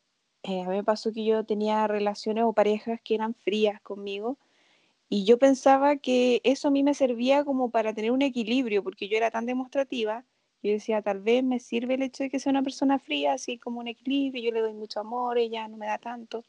eh, 0.43 0.61
a 0.61 0.69
mí 0.69 0.75
me 0.77 0.83
pasó 0.83 1.11
que 1.13 1.23
yo 1.23 1.45
tenía 1.45 1.87
relaciones 1.87 2.45
o 2.45 2.53
parejas 2.53 2.99
que 3.03 3.13
eran 3.13 3.35
frías 3.35 3.79
conmigo 3.81 4.39
y 5.13 5.25
yo 5.25 5.37
pensaba 5.37 5.97
que 5.97 6.39
eso 6.45 6.69
a 6.69 6.71
mí 6.71 6.83
me 6.83 6.93
servía 6.93 7.43
como 7.43 7.69
para 7.69 7.93
tener 7.93 8.11
un 8.11 8.21
equilibrio, 8.21 8.81
porque 8.81 9.09
yo 9.09 9.17
era 9.17 9.29
tan 9.29 9.45
demostrativa 9.45 10.23
yo 10.63 10.71
decía, 10.71 11.01
tal 11.01 11.19
vez 11.19 11.43
me 11.43 11.59
sirve 11.59 11.95
el 11.95 12.03
hecho 12.03 12.23
de 12.23 12.29
que 12.29 12.39
sea 12.39 12.51
una 12.51 12.63
persona 12.63 12.99
fría, 12.99 13.33
así 13.33 13.57
como 13.57 13.79
un 13.79 13.87
equilibrio, 13.87 14.43
yo 14.43 14.51
le 14.51 14.61
doy 14.61 14.73
mucho 14.73 14.99
amor, 14.99 15.37
ella 15.37 15.67
no 15.67 15.77
me 15.77 15.87
da 15.87 15.97
tanto. 15.97 16.43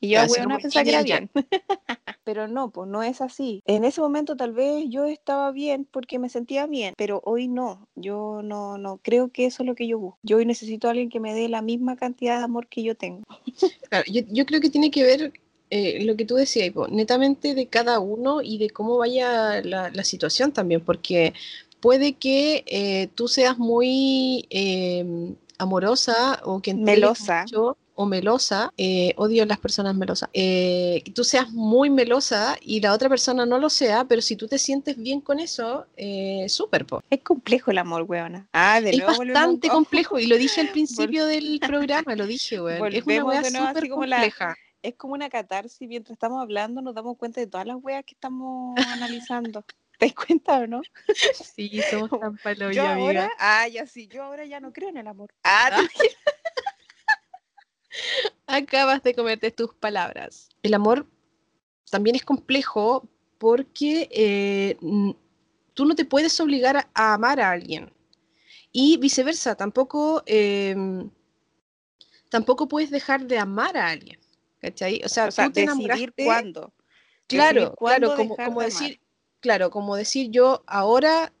Y 0.00 0.08
yo, 0.08 0.26
bueno, 0.26 0.58
pensaba 0.60 0.82
que 0.82 0.90
era 0.90 1.02
bien. 1.02 1.30
pero 2.24 2.48
no, 2.48 2.70
pues 2.70 2.88
no 2.88 3.04
es 3.04 3.20
así. 3.20 3.62
En 3.66 3.84
ese 3.84 4.00
momento 4.00 4.36
tal 4.36 4.52
vez 4.52 4.86
yo 4.88 5.04
estaba 5.04 5.52
bien 5.52 5.86
porque 5.88 6.18
me 6.18 6.28
sentía 6.28 6.66
bien, 6.66 6.94
pero 6.96 7.22
hoy 7.24 7.46
no. 7.46 7.86
Yo 7.94 8.40
no, 8.42 8.78
no 8.78 8.98
creo 9.00 9.28
que 9.28 9.46
eso 9.46 9.62
es 9.62 9.68
lo 9.68 9.76
que 9.76 9.86
yo 9.86 10.00
busco. 10.00 10.18
Yo 10.24 10.38
hoy 10.38 10.46
necesito 10.46 10.88
a 10.88 10.90
alguien 10.90 11.08
que 11.08 11.20
me 11.20 11.34
dé 11.34 11.48
la 11.48 11.62
misma 11.62 11.96
cantidad 11.96 12.38
de 12.38 12.44
amor 12.44 12.66
que 12.66 12.82
yo 12.82 12.96
tengo. 12.96 13.22
Claro, 13.88 14.04
yo, 14.10 14.22
yo 14.28 14.46
creo 14.46 14.60
que 14.60 14.70
tiene 14.70 14.90
que 14.90 15.04
ver 15.04 15.32
eh, 15.68 16.04
lo 16.04 16.16
que 16.16 16.24
tú 16.24 16.34
decías, 16.34 16.72
netamente 16.90 17.54
de 17.54 17.66
cada 17.66 18.00
uno 18.00 18.40
y 18.42 18.58
de 18.58 18.70
cómo 18.70 18.96
vaya 18.96 19.62
la, 19.62 19.90
la 19.90 20.04
situación 20.04 20.52
también, 20.52 20.80
porque 20.80 21.34
puede 21.82 22.14
que 22.14 22.64
eh, 22.66 23.08
tú 23.16 23.26
seas 23.26 23.58
muy 23.58 24.46
em, 24.48 25.34
amorosa 25.58 26.40
o 26.44 26.62
que 26.62 26.72
melosa 26.74 27.44
o 27.94 28.06
melosa, 28.06 28.72
eh, 28.78 29.12
odio 29.16 29.42
a 29.42 29.46
las 29.46 29.58
personas 29.58 29.94
melosas, 29.94 30.30
eh, 30.32 31.02
tú 31.14 31.24
seas 31.24 31.50
muy 31.50 31.90
melosa 31.90 32.56
y 32.62 32.80
la 32.80 32.94
otra 32.94 33.08
persona 33.08 33.44
no 33.44 33.58
lo 33.58 33.68
sea, 33.68 34.06
pero 34.06 34.22
si 34.22 34.34
tú 34.34 34.48
te 34.48 34.58
sientes 34.58 34.96
bien 34.96 35.20
con 35.20 35.38
eso, 35.40 35.86
eh, 35.96 36.46
súper. 36.48 36.86
Es 37.10 37.20
complejo 37.20 37.70
el 37.70 37.78
amor, 37.78 38.04
weona. 38.08 38.48
Ah, 38.52 38.80
de 38.80 38.90
es 38.90 39.04
bastante 39.04 39.68
complejo 39.68 40.18
y 40.18 40.26
lo 40.26 40.36
dije 40.38 40.62
al 40.62 40.68
principio 40.72 41.26
del 41.26 41.60
programa, 41.60 42.14
lo 42.14 42.26
dije, 42.26 42.62
weón. 42.62 42.92
Es 42.94 43.04
una 43.04 43.24
wea 43.24 43.44
súper 43.44 43.88
compleja. 43.90 44.56
es 44.82 44.94
como 44.94 45.14
una 45.14 45.28
catarsis, 45.28 45.86
mientras 45.86 46.14
estamos 46.14 46.40
hablando 46.40 46.80
nos 46.80 46.94
damos 46.94 47.18
cuenta 47.18 47.40
de 47.40 47.46
todas 47.46 47.66
las 47.66 47.76
weas 47.82 48.04
que 48.04 48.14
estamos 48.14 48.74
analizando. 48.86 49.64
¿Te 50.02 50.08
das 50.08 50.14
cuenta 50.16 50.58
o 50.58 50.66
no? 50.66 50.82
Sí, 51.54 51.80
somos 51.88 52.10
tan 52.20 52.36
palo 52.38 52.72
yo 52.72 52.84
ahora, 52.84 53.30
ah, 53.38 53.68
ya 53.68 53.86
sí, 53.86 54.08
yo 54.08 54.24
ahora 54.24 54.44
ya 54.44 54.58
no 54.58 54.72
creo 54.72 54.88
en 54.88 54.96
el 54.96 55.06
amor. 55.06 55.32
Ah, 55.44 55.70
ah. 55.72 55.88
Acabas 58.48 59.04
de 59.04 59.14
comerte 59.14 59.52
tus 59.52 59.72
palabras. 59.74 60.48
El 60.64 60.74
amor 60.74 61.06
también 61.88 62.16
es 62.16 62.24
complejo 62.24 63.08
porque 63.38 64.08
eh, 64.10 64.76
tú 65.72 65.84
no 65.84 65.94
te 65.94 66.04
puedes 66.04 66.40
obligar 66.40 66.88
a, 66.94 67.14
amar 67.14 67.38
a 67.38 67.52
alguien. 67.52 67.92
Y 68.72 68.96
viceversa, 68.96 69.54
tampoco, 69.54 70.24
em, 70.26 71.10
tampoco 72.28 72.66
puedes 72.66 72.90
dejar 72.90 73.24
de 73.26 73.38
amar 73.38 73.76
a 73.76 73.90
alguien. 73.90 74.18
¿Cachai? 74.60 75.00
O 75.04 75.08
sea, 75.08 75.28
tú 75.28 75.52
te 75.52 75.64
decidir 75.64 76.12
cuándo. 76.24 76.74
Claro, 77.28 77.74
claro, 77.76 78.16
como, 78.16 78.36
como 78.36 78.62
decir, 78.62 79.01
claro, 79.42 79.70
como 79.70 79.96
decir 79.96 80.30
yo 80.30 80.62
ahora 80.66 81.32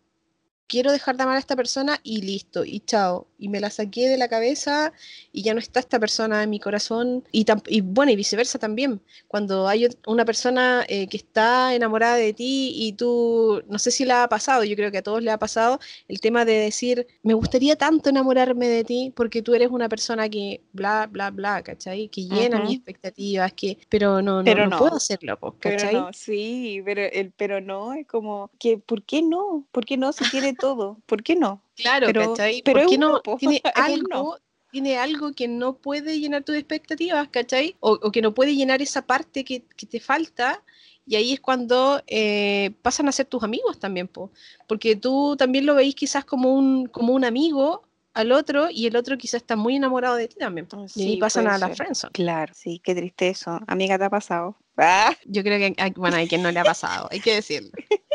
quiero 0.66 0.92
dejar 0.92 1.16
de 1.16 1.24
amar 1.24 1.36
a 1.36 1.40
esta 1.40 1.56
persona 1.56 2.00
y 2.02 2.22
listo, 2.22 2.64
y 2.64 2.80
chao. 2.80 3.26
Y 3.38 3.48
me 3.48 3.60
la 3.60 3.70
saqué 3.70 4.08
de 4.08 4.16
la 4.16 4.28
cabeza 4.28 4.92
y 5.32 5.42
ya 5.42 5.52
no 5.52 5.60
está 5.60 5.80
esta 5.80 5.98
persona 5.98 6.42
en 6.42 6.50
mi 6.50 6.60
corazón. 6.60 7.24
Y, 7.32 7.44
y 7.66 7.80
bueno, 7.80 8.12
y 8.12 8.16
viceversa 8.16 8.58
también. 8.58 9.00
Cuando 9.28 9.68
hay 9.68 9.88
una 10.06 10.24
persona 10.24 10.84
eh, 10.88 11.08
que 11.08 11.16
está 11.16 11.74
enamorada 11.74 12.16
de 12.16 12.32
ti 12.32 12.72
y 12.74 12.92
tú, 12.92 13.62
no 13.68 13.78
sé 13.78 13.90
si 13.90 14.04
le 14.04 14.12
ha 14.12 14.28
pasado, 14.28 14.64
yo 14.64 14.76
creo 14.76 14.90
que 14.90 14.98
a 14.98 15.02
todos 15.02 15.22
le 15.22 15.30
ha 15.30 15.38
pasado, 15.38 15.80
el 16.08 16.20
tema 16.20 16.44
de 16.44 16.54
decir, 16.54 17.06
me 17.22 17.34
gustaría 17.34 17.76
tanto 17.76 18.10
enamorarme 18.10 18.68
de 18.68 18.84
ti 18.84 19.12
porque 19.14 19.42
tú 19.42 19.54
eres 19.54 19.68
una 19.70 19.88
persona 19.88 20.28
que 20.28 20.62
bla, 20.72 21.06
bla, 21.10 21.30
bla, 21.30 21.62
¿cachai? 21.62 22.08
Que 22.08 22.22
llena 22.22 22.60
mis 22.60 22.76
expectativas, 22.76 23.52
que, 23.52 23.78
pero 23.88 24.22
no, 24.22 24.42
no, 24.42 24.66
no, 24.66 24.78
puedo 24.78 24.96
hacerlo, 24.96 25.38
¿cachai? 25.58 25.90
Pero 25.90 26.00
no, 26.00 26.12
sí, 26.12 26.80
pero, 26.84 27.02
el, 27.02 27.32
pero 27.32 27.60
no, 27.60 27.92
es 27.94 28.06
como, 28.06 28.50
que, 28.58 28.78
¿por 28.78 29.02
qué 29.02 29.22
no? 29.22 29.66
¿Por 29.70 29.84
qué 29.84 29.96
no 29.96 30.12
si 30.12 30.28
tiene 30.30 30.51
todo. 30.56 30.98
¿Por 31.06 31.22
qué 31.22 31.36
no? 31.36 31.62
Claro, 31.76 32.06
pero, 32.06 32.30
¿cachai? 32.30 32.62
Pero 32.64 32.80
¿Por 32.80 32.88
qué 32.88 32.98
no 32.98 33.20
tiene 33.38 33.60
algo? 33.74 34.38
tiene 34.70 34.96
algo 34.96 35.32
que 35.34 35.48
no 35.48 35.76
puede 35.76 36.18
llenar 36.18 36.44
tus 36.44 36.56
expectativas, 36.56 37.28
¿cachai? 37.28 37.76
O, 37.80 37.92
o 37.92 38.10
que 38.10 38.22
no 38.22 38.32
puede 38.32 38.54
llenar 38.54 38.80
esa 38.80 39.02
parte 39.02 39.44
que, 39.44 39.64
que 39.76 39.84
te 39.84 40.00
falta. 40.00 40.62
Y 41.06 41.16
ahí 41.16 41.32
es 41.32 41.40
cuando 41.40 42.02
eh, 42.06 42.72
pasan 42.80 43.08
a 43.08 43.12
ser 43.12 43.26
tus 43.26 43.42
amigos 43.42 43.78
también, 43.78 44.08
po. 44.08 44.30
porque 44.66 44.96
tú 44.96 45.36
también 45.36 45.66
lo 45.66 45.74
veis 45.74 45.94
quizás 45.94 46.24
como 46.24 46.54
un, 46.54 46.86
como 46.86 47.12
un 47.12 47.24
amigo 47.24 47.82
al 48.14 48.32
otro 48.32 48.68
y 48.70 48.86
el 48.86 48.96
otro 48.96 49.16
quizás 49.18 49.40
está 49.42 49.56
muy 49.56 49.76
enamorado 49.76 50.16
de 50.16 50.28
ti 50.28 50.36
también. 50.36 50.66
po. 50.66 50.84
y 50.84 50.88
Sí, 50.88 51.16
pasan 51.16 51.48
a 51.48 51.58
la 51.58 51.68
friendzone. 51.70 52.12
Claro, 52.12 52.52
sí, 52.54 52.80
qué 52.84 52.94
triste 52.94 53.28
eso. 53.30 53.58
Amiga, 53.66 53.98
¿te 53.98 54.04
ha 54.04 54.10
pasado? 54.10 54.56
Ah, 54.76 55.14
Yo 55.26 55.42
creo 55.42 55.58
que, 55.58 55.92
bueno, 55.96 56.16
hay 56.16 56.28
quien 56.28 56.42
no 56.42 56.50
le 56.50 56.60
ha 56.60 56.64
pasado, 56.64 57.08
hay 57.10 57.20
que 57.20 57.34
decirlo. 57.34 57.70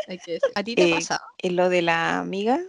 Hay 0.08 0.18
que 0.18 0.32
decirlo. 0.32 0.52
¿A 0.56 0.62
ti 0.64 0.74
te 0.74 0.82
Eh, 0.88 0.92
ha 0.92 0.96
pasado? 0.96 1.20
en 1.38 1.56
lo 1.56 1.68
de 1.68 1.82
la 1.82 2.18
amiga, 2.18 2.60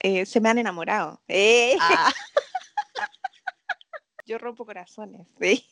eh, 0.00 0.26
se 0.26 0.40
me 0.40 0.48
han 0.48 0.58
enamorado. 0.58 1.20
Eh, 1.28 1.76
Ah, 1.80 2.12
yo 4.26 4.38
rompo 4.38 4.64
corazones. 4.64 5.26
Sí. 5.40 5.64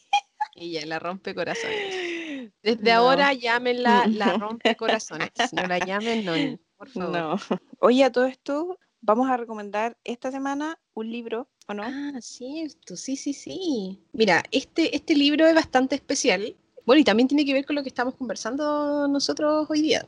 ella 0.56 0.84
la 0.86 0.98
rompe 0.98 1.34
corazones. 1.34 1.76
Desde 2.62 2.82
No. 2.92 2.98
ahora 2.98 3.32
llámenla 3.32 4.06
la 4.08 4.32
rompe 4.38 4.76
corazones. 4.76 5.30
No 5.52 5.66
la 5.66 5.78
llamen, 5.78 6.24
no, 6.24 6.32
por 6.76 6.88
favor. 6.88 7.10
No. 7.10 7.36
Oye, 7.80 8.04
a 8.04 8.10
todo 8.12 8.24
esto, 8.26 8.78
vamos 9.00 9.30
a 9.30 9.36
recomendar 9.36 9.96
esta 10.04 10.30
semana 10.30 10.78
un 11.00 11.10
libro, 11.10 11.48
¿o 11.66 11.74
no? 11.74 11.82
Ah, 11.84 12.20
cierto, 12.20 12.96
sí, 12.96 13.16
sí, 13.16 13.32
sí. 13.32 13.98
Mira, 14.12 14.42
este, 14.50 14.94
este 14.94 15.14
libro 15.14 15.46
es 15.46 15.54
bastante 15.54 15.94
especial. 15.94 16.54
Bueno, 16.86 17.00
y 17.00 17.04
también 17.04 17.28
tiene 17.28 17.44
que 17.44 17.52
ver 17.52 17.66
con 17.66 17.76
lo 17.76 17.82
que 17.82 17.88
estamos 17.88 18.14
conversando 18.14 19.06
nosotros 19.08 19.66
hoy 19.68 19.82
día, 19.82 20.06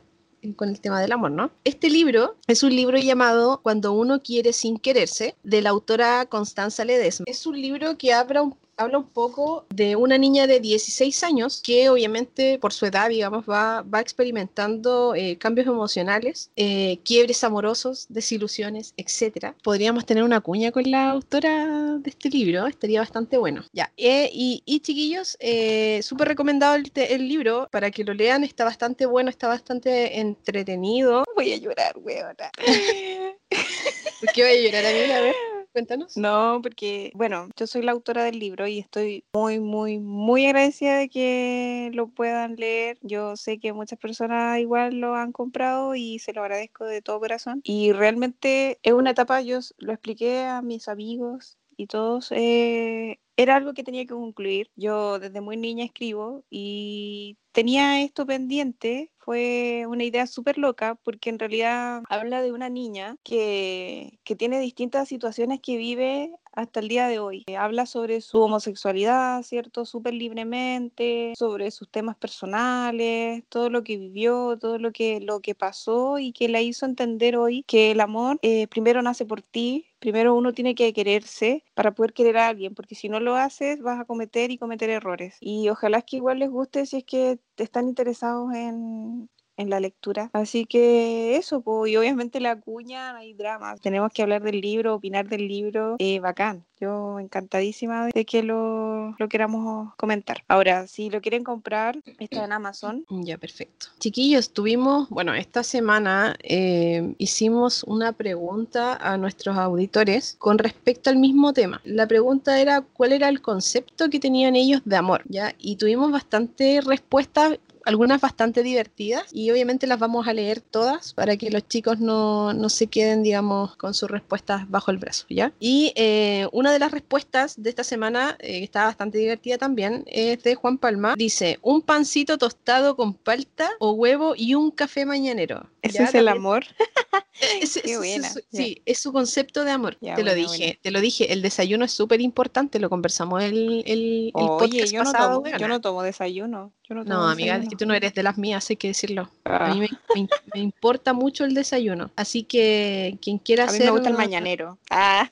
con 0.55 0.69
el 0.69 0.81
tema 0.81 1.01
del 1.01 1.11
amor, 1.11 1.31
¿no? 1.31 1.51
Este 1.63 1.89
libro 1.89 2.35
es 2.47 2.63
un 2.63 2.75
libro 2.75 2.97
llamado 2.97 3.61
Cuando 3.61 3.93
uno 3.93 4.21
quiere 4.21 4.53
sin 4.53 4.77
quererse, 4.77 5.35
de 5.43 5.61
la 5.61 5.69
autora 5.69 6.25
Constanza 6.25 6.83
Ledesma. 6.83 7.25
Es 7.27 7.45
un 7.45 7.61
libro 7.61 7.97
que 7.97 8.13
habla 8.13 8.41
un 8.41 8.55
habla 8.77 8.97
un 8.97 9.07
poco 9.07 9.65
de 9.69 9.95
una 9.95 10.17
niña 10.17 10.47
de 10.47 10.59
16 10.59 11.23
años 11.23 11.61
que 11.63 11.89
obviamente 11.89 12.59
por 12.59 12.73
su 12.73 12.85
edad, 12.85 13.09
digamos, 13.09 13.45
va, 13.49 13.81
va 13.81 14.01
experimentando 14.01 15.15
eh, 15.15 15.37
cambios 15.37 15.67
emocionales, 15.67 16.51
eh, 16.55 16.99
quiebres 17.03 17.43
amorosos, 17.43 18.05
desilusiones, 18.09 18.93
etc. 18.97 19.53
Podríamos 19.63 20.05
tener 20.05 20.23
una 20.23 20.41
cuña 20.41 20.71
con 20.71 20.89
la 20.89 21.11
autora 21.11 21.97
de 21.99 22.09
este 22.09 22.29
libro, 22.29 22.67
estaría 22.67 22.99
bastante 22.99 23.37
bueno. 23.37 23.63
Ya, 23.73 23.91
eh, 23.97 24.29
y, 24.33 24.63
y, 24.65 24.79
chiquillos, 24.79 25.37
eh, 25.39 26.01
súper 26.03 26.27
recomendado 26.27 26.75
el, 26.75 26.91
el 26.95 27.27
libro 27.27 27.67
para 27.71 27.91
que 27.91 28.03
lo 28.03 28.13
lean, 28.13 28.43
está 28.43 28.63
bastante 28.63 29.05
bueno, 29.05 29.29
está 29.29 29.47
bastante 29.47 30.19
entretenido. 30.19 31.23
Voy 31.35 31.53
a 31.53 31.57
llorar, 31.57 31.93
weona. 31.97 32.51
¿Por 34.19 34.33
qué 34.33 34.43
voy 34.43 34.51
a 34.51 34.61
llorar 34.61 34.85
a 34.85 34.89
mí? 34.89 35.11
A 35.11 35.21
ver, 35.21 35.35
cuéntanos. 35.73 36.15
No, 36.15 36.59
porque, 36.63 37.11
bueno, 37.15 37.49
yo 37.57 37.67
soy 37.67 37.81
la 37.81 37.91
autora 37.91 38.23
del 38.23 38.39
libro 38.39 38.67
y 38.67 38.79
estoy 38.79 39.25
muy, 39.33 39.59
muy, 39.59 39.99
muy 39.99 40.45
agradecida 40.45 40.97
de 40.97 41.09
que 41.09 41.91
lo 41.93 42.07
puedan 42.07 42.55
leer. 42.55 42.97
Yo 43.01 43.35
sé 43.35 43.59
que 43.59 43.73
muchas 43.73 43.99
personas 43.99 44.59
igual 44.59 44.99
lo 44.99 45.15
han 45.15 45.31
comprado 45.31 45.95
y 45.95 46.19
se 46.19 46.33
lo 46.33 46.41
agradezco 46.41 46.85
de 46.85 47.01
todo 47.01 47.19
corazón. 47.19 47.61
Y 47.63 47.91
realmente 47.91 48.79
es 48.83 48.93
una 48.93 49.11
etapa, 49.11 49.41
yo 49.41 49.59
lo 49.79 49.91
expliqué 49.93 50.43
a 50.43 50.61
mis 50.61 50.87
amigos 50.87 51.57
y 51.75 51.87
todos, 51.87 52.31
eh, 52.31 53.19
era 53.37 53.55
algo 53.55 53.73
que 53.73 53.83
tenía 53.83 54.03
que 54.03 54.13
concluir. 54.13 54.69
Yo 54.75 55.19
desde 55.19 55.41
muy 55.41 55.57
niña 55.57 55.85
escribo 55.85 56.43
y 56.49 57.37
tenía 57.51 58.01
esto 58.01 58.25
pendiente. 58.25 59.11
Fue 59.17 59.85
una 59.87 60.03
idea 60.03 60.27
súper 60.27 60.57
loca 60.57 60.95
porque 61.03 61.29
en 61.29 61.39
realidad 61.39 62.03
habla 62.09 62.41
de 62.41 62.51
una 62.51 62.69
niña 62.69 63.15
que, 63.23 64.19
que 64.23 64.35
tiene 64.35 64.59
distintas 64.59 65.07
situaciones 65.07 65.61
que 65.61 65.77
vive 65.77 66.31
hasta 66.53 66.79
el 66.79 66.87
día 66.87 67.07
de 67.07 67.19
hoy. 67.19 67.43
Eh, 67.47 67.57
habla 67.57 67.85
sobre 67.85 68.21
su 68.21 68.39
homosexualidad, 68.39 69.41
¿cierto? 69.43 69.85
Súper 69.85 70.13
libremente, 70.13 71.33
sobre 71.37 71.71
sus 71.71 71.89
temas 71.89 72.15
personales, 72.15 73.43
todo 73.49 73.69
lo 73.69 73.83
que 73.83 73.97
vivió, 73.97 74.57
todo 74.59 74.77
lo 74.77 74.91
que, 74.91 75.19
lo 75.19 75.41
que 75.41 75.55
pasó 75.55 76.19
y 76.19 76.31
que 76.31 76.49
la 76.49 76.61
hizo 76.61 76.85
entender 76.85 77.37
hoy 77.37 77.63
que 77.67 77.91
el 77.91 77.99
amor 77.99 78.39
eh, 78.41 78.67
primero 78.67 79.01
nace 79.01 79.25
por 79.25 79.41
ti, 79.41 79.87
primero 79.99 80.35
uno 80.35 80.53
tiene 80.53 80.75
que 80.75 80.93
quererse 80.93 81.63
para 81.73 81.93
poder 81.93 82.13
querer 82.13 82.37
a 82.37 82.49
alguien, 82.49 82.75
porque 82.75 82.95
si 82.95 83.09
no 83.09 83.19
lo 83.23 83.35
haces 83.35 83.81
vas 83.81 83.99
a 83.99 84.05
cometer 84.05 84.51
y 84.51 84.57
cometer 84.57 84.89
errores. 84.89 85.37
Y 85.39 85.69
ojalá 85.69 85.99
es 85.99 86.03
que 86.05 86.17
igual 86.17 86.39
les 86.39 86.49
guste 86.49 86.85
si 86.85 86.97
es 86.97 87.05
que 87.05 87.39
están 87.57 87.87
interesados 87.87 88.53
en, 88.53 89.29
en 89.57 89.69
la 89.69 89.79
lectura. 89.79 90.29
Así 90.33 90.65
que 90.65 91.37
eso, 91.37 91.63
y 91.85 91.95
obviamente 91.95 92.39
la 92.39 92.59
cuña, 92.59 93.15
hay 93.15 93.33
drama. 93.33 93.75
Tenemos 93.77 94.11
que 94.11 94.23
hablar 94.23 94.43
del 94.43 94.61
libro, 94.61 94.95
opinar 94.95 95.27
del 95.27 95.47
libro. 95.47 95.95
Eh, 95.99 96.19
bacán. 96.19 96.65
Yo 96.79 97.17
encantadísima 97.19 98.07
de 98.07 98.25
que 98.25 98.43
lo, 98.43 99.15
lo 99.17 99.29
queramos 99.29 99.95
comentar. 99.95 100.43
Ahora, 100.49 100.85
si 100.87 101.09
lo 101.09 101.21
quieren 101.21 101.43
comprar, 101.43 101.97
está 102.19 102.43
en 102.45 102.51
Amazon. 102.51 103.05
Ya, 103.23 103.37
perfecto. 103.37 103.87
Chiquillos, 103.99 104.51
tuvimos, 104.51 105.07
bueno, 105.09 105.33
esta 105.33 105.63
semana 105.63 106.35
eh, 106.41 107.13
hicimos 107.19 107.83
una 107.83 108.11
pregunta 108.11 108.95
a 108.95 109.17
nuestros 109.17 109.55
auditores 109.57 110.35
con 110.39 110.57
respecto 110.57 111.09
al 111.09 111.15
mismo 111.17 111.53
tema. 111.53 111.79
La 111.85 112.05
pregunta 112.05 112.59
era 112.59 112.81
cuál 112.81 113.13
era 113.13 113.29
el 113.29 113.41
concepto 113.41 114.09
que 114.09 114.19
tenían 114.19 114.57
ellos 114.57 114.81
de 114.83 114.97
amor, 114.97 115.23
¿ya? 115.29 115.53
Y 115.57 115.77
tuvimos 115.77 116.11
bastante 116.11 116.81
respuestas 116.81 117.59
algunas 117.85 118.21
bastante 118.21 118.63
divertidas 118.63 119.25
y 119.31 119.51
obviamente 119.51 119.87
las 119.87 119.99
vamos 119.99 120.27
a 120.27 120.33
leer 120.33 120.61
todas 120.61 121.13
para 121.13 121.37
que 121.37 121.49
los 121.51 121.67
chicos 121.67 121.99
no, 121.99 122.53
no 122.53 122.69
se 122.69 122.87
queden, 122.87 123.23
digamos, 123.23 123.75
con 123.75 123.93
sus 123.93 124.09
respuestas 124.09 124.69
bajo 124.69 124.91
el 124.91 124.97
brazo, 124.97 125.25
¿ya? 125.29 125.51
Y 125.59 125.93
eh, 125.95 126.47
una 126.51 126.71
de 126.71 126.79
las 126.79 126.91
respuestas 126.91 127.61
de 127.61 127.69
esta 127.69 127.83
semana, 127.83 128.37
eh, 128.39 128.59
que 128.59 128.63
está 128.63 128.85
bastante 128.85 129.17
divertida 129.17 129.57
también, 129.57 130.03
es 130.07 130.43
de 130.43 130.55
Juan 130.55 130.77
Palma. 130.77 131.15
Dice, 131.17 131.59
un 131.61 131.81
pancito 131.81 132.37
tostado 132.37 132.95
con 132.95 133.13
palta 133.13 133.69
o 133.79 133.91
huevo 133.91 134.33
y 134.35 134.55
un 134.55 134.71
café 134.71 135.05
mañanero. 135.05 135.69
Ese 135.81 135.99
¿Ya? 135.99 136.05
es 136.05 136.15
el 136.15 136.27
amor. 136.27 136.65
Qué 137.39 137.59
ese- 137.61 137.97
buena, 137.97 138.29
sí, 138.51 138.81
es 138.85 138.99
su 138.99 139.11
concepto 139.13 139.63
de 139.63 139.71
amor. 139.71 139.95
Te 139.95 140.23
lo 140.23 140.33
dije, 140.33 140.47
buena. 140.57 140.79
te 140.81 140.91
lo 140.91 141.01
dije. 141.01 141.31
El 141.31 141.41
desayuno 141.41 141.85
es 141.85 141.91
súper 141.91 142.21
importante, 142.21 142.79
lo 142.79 142.89
conversamos 142.89 143.43
el, 143.43 143.83
el, 143.85 144.27
el 144.27 144.31
Oye, 144.33 144.47
podcast 144.79 144.91
yo 144.93 145.03
no, 145.03 145.11
pasado. 145.11 145.41
tomo, 145.41 145.57
yo 145.57 145.67
no 145.67 145.81
tomo 145.81 146.03
desayuno. 146.03 146.73
Yo 146.87 146.95
no, 146.95 147.03
tomo 147.05 147.15
No, 147.15 147.29
amiga, 147.29 147.57
es 147.57 147.69
que 147.69 147.75
tú 147.75 147.85
no 147.85 147.93
eres 147.93 148.13
de 148.13 148.23
las 148.23 148.37
mías, 148.37 148.69
hay 148.69 148.75
que 148.77 148.87
decirlo. 148.89 149.29
A 149.45 149.67
Ah, 149.67 149.73
mí 149.73 149.81
me, 149.81 149.89
me- 150.15 150.27
me 150.55 150.59
importa 150.61 151.13
mucho 151.13 151.45
el 151.45 151.53
desayuno. 151.53 152.11
Así 152.15 152.43
que 152.43 153.17
quien 153.21 153.37
quiera 153.37 153.63
a 153.63 153.67
mí 153.67 153.73
hacer. 153.73 153.85
me 153.85 153.91
gusta 153.91 154.09
el 154.09 154.17
mañanero. 154.17 154.77
Ah, 154.89 155.29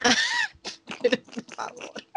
Pero, 1.02 1.22
por 1.22 1.44
favor. 1.54 2.09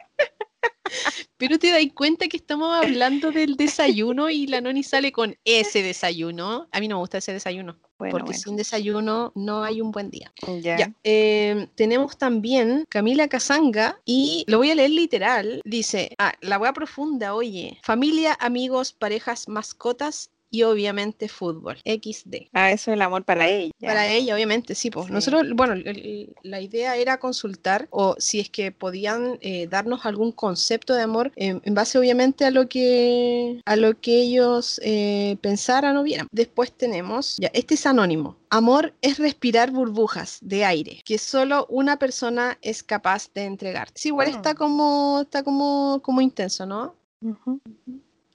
Pero 1.37 1.59
te 1.59 1.71
das 1.71 1.83
cuenta 1.93 2.27
que 2.27 2.37
estamos 2.37 2.75
hablando 2.75 3.31
del 3.31 3.55
desayuno 3.55 4.29
y 4.29 4.47
la 4.47 4.61
Noni 4.61 4.83
sale 4.83 5.11
con 5.11 5.35
ese 5.43 5.81
desayuno. 5.81 6.67
A 6.71 6.79
mí 6.79 6.87
no 6.87 6.95
me 6.95 7.01
gusta 7.01 7.17
ese 7.17 7.33
desayuno, 7.33 7.77
bueno, 7.97 8.11
porque 8.11 8.31
bueno. 8.31 8.39
sin 8.39 8.55
desayuno 8.55 9.31
no 9.35 9.63
hay 9.63 9.81
un 9.81 9.91
buen 9.91 10.09
día. 10.09 10.31
Ya. 10.61 10.77
Ya, 10.77 10.93
eh, 11.03 11.67
tenemos 11.75 12.17
también 12.17 12.85
Camila 12.89 13.27
Casanga 13.27 13.99
y 14.05 14.45
lo 14.47 14.57
voy 14.59 14.71
a 14.71 14.75
leer 14.75 14.91
literal. 14.91 15.61
Dice, 15.65 16.15
ah, 16.17 16.33
la 16.41 16.57
wea 16.57 16.73
profunda, 16.73 17.35
oye, 17.35 17.79
familia, 17.83 18.37
amigos, 18.39 18.93
parejas, 18.93 19.47
mascotas 19.47 20.29
y 20.53 20.61
obviamente 20.63 21.27
fútbol. 21.29 21.77
XD. 21.83 22.49
Ah, 22.53 22.71
eso 22.71 22.91
es 22.91 22.95
el 22.95 23.01
amor 23.01 23.23
para 23.25 23.49
ella. 23.49 23.71
Para 23.81 24.07
ella, 24.07 24.35
obviamente, 24.35 24.75
sí. 24.75 24.91
Pues. 24.91 25.07
Sí. 25.07 25.11
Nosotros, 25.11 25.47
bueno, 25.55 25.73
el- 25.73 25.87
el- 25.87 26.35
la 26.43 26.61
idea 26.61 26.95
era 26.95 27.17
consultar 27.19 27.87
o 27.89 28.15
si 28.19 28.39
es 28.39 28.49
que 28.51 28.71
podían 28.71 29.39
eh, 29.41 29.65
darnos 29.67 30.05
algún 30.05 30.31
concepto 30.31 30.93
de 30.93 31.01
amor 31.01 31.31
en, 31.35 31.59
en 31.65 31.73
base, 31.73 31.97
obviamente, 31.97 32.45
a 32.45 32.51
lo 32.51 32.69
que 32.69 33.61
a 33.65 33.75
lo 33.75 33.99
que 33.99 34.21
ellos 34.21 34.79
eh, 34.83 35.37
pensaran 35.41 35.97
o 35.97 36.03
vieran. 36.03 36.27
Después 36.31 36.71
tenemos, 36.71 37.37
ya, 37.37 37.49
este 37.53 37.73
es 37.73 37.85
anónimo. 37.87 38.37
Amor 38.51 38.93
es 39.01 39.17
respirar 39.17 39.71
burbujas 39.71 40.37
de 40.41 40.65
aire 40.65 41.01
que 41.03 41.17
solo 41.17 41.65
una 41.69 41.97
persona 41.97 42.59
es 42.61 42.83
capaz 42.83 43.31
de 43.33 43.45
entregar. 43.45 43.87
Sí, 43.95 44.09
igual 44.09 44.27
Mm. 44.31 44.35
está 44.35 44.53
como 44.53 45.21
está 45.23 45.41
como 45.41 45.99
como 46.03 46.21
intenso, 46.21 46.67
¿no? 46.67 46.93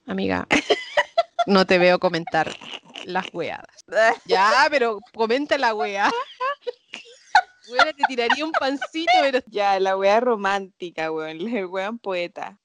Amiga, 0.05 0.47
no 1.45 1.65
te 1.65 1.77
veo 1.77 1.99
comentar 1.99 2.55
las 3.05 3.25
weadas. 3.33 3.85
Ya, 4.25 4.67
pero 4.69 4.99
comenta 5.13 5.57
la 5.57 5.73
wea. 5.73 6.11
Wea, 7.71 7.93
te 7.93 8.03
tiraría 8.07 8.43
un 8.43 8.51
pancito, 8.51 9.11
pero 9.21 9.39
Ya, 9.51 9.79
la 9.79 9.95
wea 9.95 10.19
romántica, 10.19 11.11
weón. 11.11 11.41
El 11.55 11.65
weón 11.67 11.99
poeta. 11.99 12.59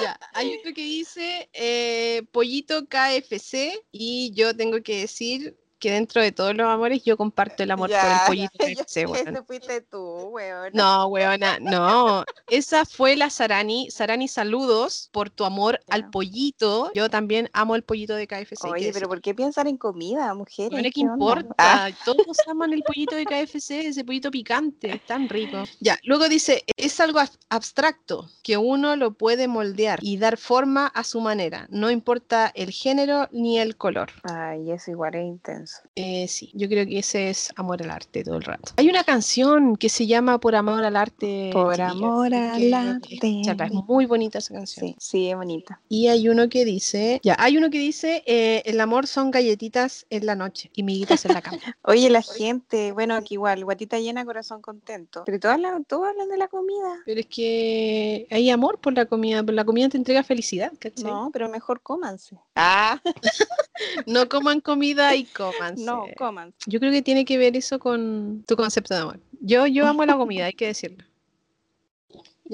ya. 0.00 0.18
Hay 0.34 0.56
otro 0.58 0.72
que 0.72 0.82
dice 0.82 1.50
eh, 1.52 2.22
pollito 2.32 2.86
KFC 2.86 3.84
y 3.90 4.32
yo 4.34 4.56
tengo 4.56 4.80
que 4.82 5.00
decir 5.00 5.58
que 5.80 5.90
dentro 5.90 6.22
de 6.22 6.30
todos 6.30 6.54
los 6.54 6.66
amores 6.66 7.02
yo 7.02 7.16
comparto 7.16 7.62
el 7.62 7.70
amor 7.70 7.90
por 7.90 7.98
el 7.98 8.18
pollito 8.26 8.58
KFC, 8.58 8.96
Ese 8.98 9.42
fuiste 9.42 9.80
tú, 9.80 10.28
weona. 10.28 10.70
No, 10.72 11.06
weona, 11.06 11.58
no. 11.58 12.24
Esa 12.48 12.84
fue 12.84 13.16
la 13.16 13.30
Sarani. 13.30 13.90
Sarani, 13.90 14.28
saludos 14.28 15.08
por 15.12 15.30
tu 15.30 15.44
amor 15.44 15.80
al 15.88 16.10
pollito. 16.10 16.92
Yo 16.94 17.08
también 17.08 17.48
amo 17.52 17.74
el 17.74 17.82
pollito 17.82 18.14
de 18.14 18.26
KFC. 18.26 18.64
Oye, 18.64 18.92
pero 18.92 19.08
¿por 19.08 19.20
qué 19.20 19.34
pensar 19.34 19.66
en 19.66 19.78
comida, 19.78 20.32
mujeres? 20.34 20.70
Bueno, 20.70 20.88
¿qué 20.94 21.00
importa? 21.00 21.54
Ah. 21.58 21.88
Todos 22.04 22.36
aman 22.46 22.72
el 22.72 22.82
pollito 22.82 23.16
de 23.16 23.24
KFC, 23.24 23.86
ese 23.86 24.04
pollito 24.04 24.30
picante, 24.30 24.92
es 24.92 25.06
tan 25.06 25.28
rico. 25.28 25.64
Ya, 25.80 25.98
luego 26.04 26.28
dice, 26.28 26.64
es 26.76 27.00
algo 27.00 27.20
abstracto 27.48 28.28
que 28.42 28.56
uno 28.58 28.96
lo 28.96 29.12
puede 29.12 29.48
moldear 29.48 29.98
y 30.02 30.18
dar 30.18 30.36
forma 30.36 30.86
a 30.88 31.04
su 31.04 31.20
manera, 31.20 31.66
no 31.70 31.90
importa 31.90 32.52
el 32.54 32.70
género 32.70 33.28
ni 33.32 33.58
el 33.58 33.76
color. 33.76 34.10
Ay, 34.24 34.70
eso 34.70 34.90
igual 34.90 35.14
es 35.14 35.24
intenso. 35.24 35.69
Eh, 35.94 36.28
sí, 36.28 36.50
yo 36.54 36.68
creo 36.68 36.86
que 36.86 36.98
ese 36.98 37.30
es 37.30 37.52
amor 37.56 37.82
al 37.82 37.90
arte 37.90 38.24
todo 38.24 38.36
el 38.36 38.42
rato. 38.42 38.72
Hay 38.76 38.88
una 38.88 39.04
canción 39.04 39.76
que 39.76 39.88
se 39.88 40.06
llama 40.06 40.38
Por 40.38 40.54
amor 40.54 40.84
al 40.84 40.96
arte. 40.96 41.50
Por 41.52 41.80
amor 41.80 42.32
al 42.32 42.72
arte. 42.72 43.18
Es 43.22 43.72
muy 43.86 44.06
bonita 44.06 44.38
esa 44.38 44.54
canción. 44.54 44.86
Sí, 44.86 44.96
sí, 44.98 45.30
es 45.30 45.36
bonita. 45.36 45.80
Y 45.88 46.08
hay 46.08 46.28
uno 46.28 46.48
que 46.48 46.64
dice, 46.64 47.20
ya, 47.22 47.36
hay 47.38 47.56
uno 47.56 47.70
que 47.70 47.78
dice, 47.78 48.22
eh, 48.26 48.62
el 48.64 48.80
amor 48.80 49.06
son 49.06 49.30
galletitas 49.30 50.06
en 50.10 50.26
la 50.26 50.34
noche 50.34 50.70
y 50.74 50.82
miguitas 50.82 51.24
en 51.24 51.34
la 51.34 51.42
cama. 51.42 51.58
Oye, 51.82 52.08
la 52.10 52.22
gente, 52.22 52.92
bueno, 52.92 53.14
aquí 53.14 53.34
igual, 53.34 53.64
guatita 53.64 53.98
llena, 53.98 54.24
corazón 54.24 54.62
contento. 54.62 55.22
Pero 55.26 55.40
todos 55.40 55.54
hablan, 55.54 55.84
todos 55.84 56.08
hablan 56.08 56.28
de 56.28 56.36
la 56.36 56.48
comida. 56.48 57.02
Pero 57.04 57.20
es 57.20 57.26
que 57.26 58.26
hay 58.30 58.50
amor 58.50 58.78
por 58.78 58.94
la 58.94 59.06
comida, 59.06 59.42
por 59.42 59.54
la 59.54 59.64
comida 59.64 59.88
te 59.88 59.96
entrega 59.96 60.22
felicidad, 60.22 60.72
¿cachai? 60.78 61.04
No, 61.04 61.30
pero 61.32 61.48
mejor 61.48 61.80
cómanse. 61.82 62.36
Ah. 62.54 63.00
no 64.06 64.28
coman 64.28 64.60
comida 64.60 65.14
y 65.14 65.24
cómanse. 65.24 65.84
No, 65.84 66.06
coman. 66.16 66.52
Yo 66.66 66.80
creo 66.80 66.92
que 66.92 67.02
tiene 67.02 67.24
que 67.24 67.38
ver 67.38 67.56
eso 67.56 67.78
con 67.78 68.44
tu 68.46 68.56
concepto 68.56 68.94
de 68.94 69.00
amor. 69.00 69.20
Yo, 69.40 69.66
yo 69.66 69.86
amo 69.86 70.04
la 70.04 70.16
comida, 70.16 70.46
hay 70.46 70.52
que 70.52 70.66
decirlo. 70.66 71.04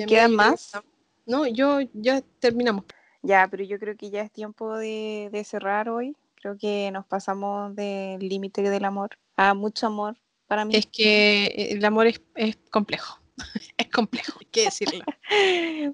¿Quedan 0.06 0.34
más? 0.34 0.72
No, 1.24 1.46
yo 1.46 1.80
ya 1.94 2.22
terminamos. 2.38 2.84
Ya, 3.22 3.48
pero 3.50 3.64
yo 3.64 3.78
creo 3.78 3.96
que 3.96 4.10
ya 4.10 4.22
es 4.22 4.30
tiempo 4.30 4.76
de, 4.76 5.28
de 5.32 5.44
cerrar 5.44 5.88
hoy. 5.88 6.14
Creo 6.36 6.56
que 6.56 6.90
nos 6.92 7.04
pasamos 7.06 7.74
del 7.74 8.20
límite 8.20 8.62
del 8.62 8.84
amor 8.84 9.18
a 9.36 9.54
mucho 9.54 9.86
amor 9.86 10.16
para 10.46 10.64
mí. 10.64 10.76
Es 10.76 10.86
que 10.86 11.46
el 11.70 11.84
amor 11.84 12.06
es, 12.06 12.20
es 12.34 12.56
complejo. 12.70 13.18
es 13.76 13.88
complejo, 13.88 14.38
hay 14.40 14.46
que 14.46 14.64
decirlo. 14.64 15.04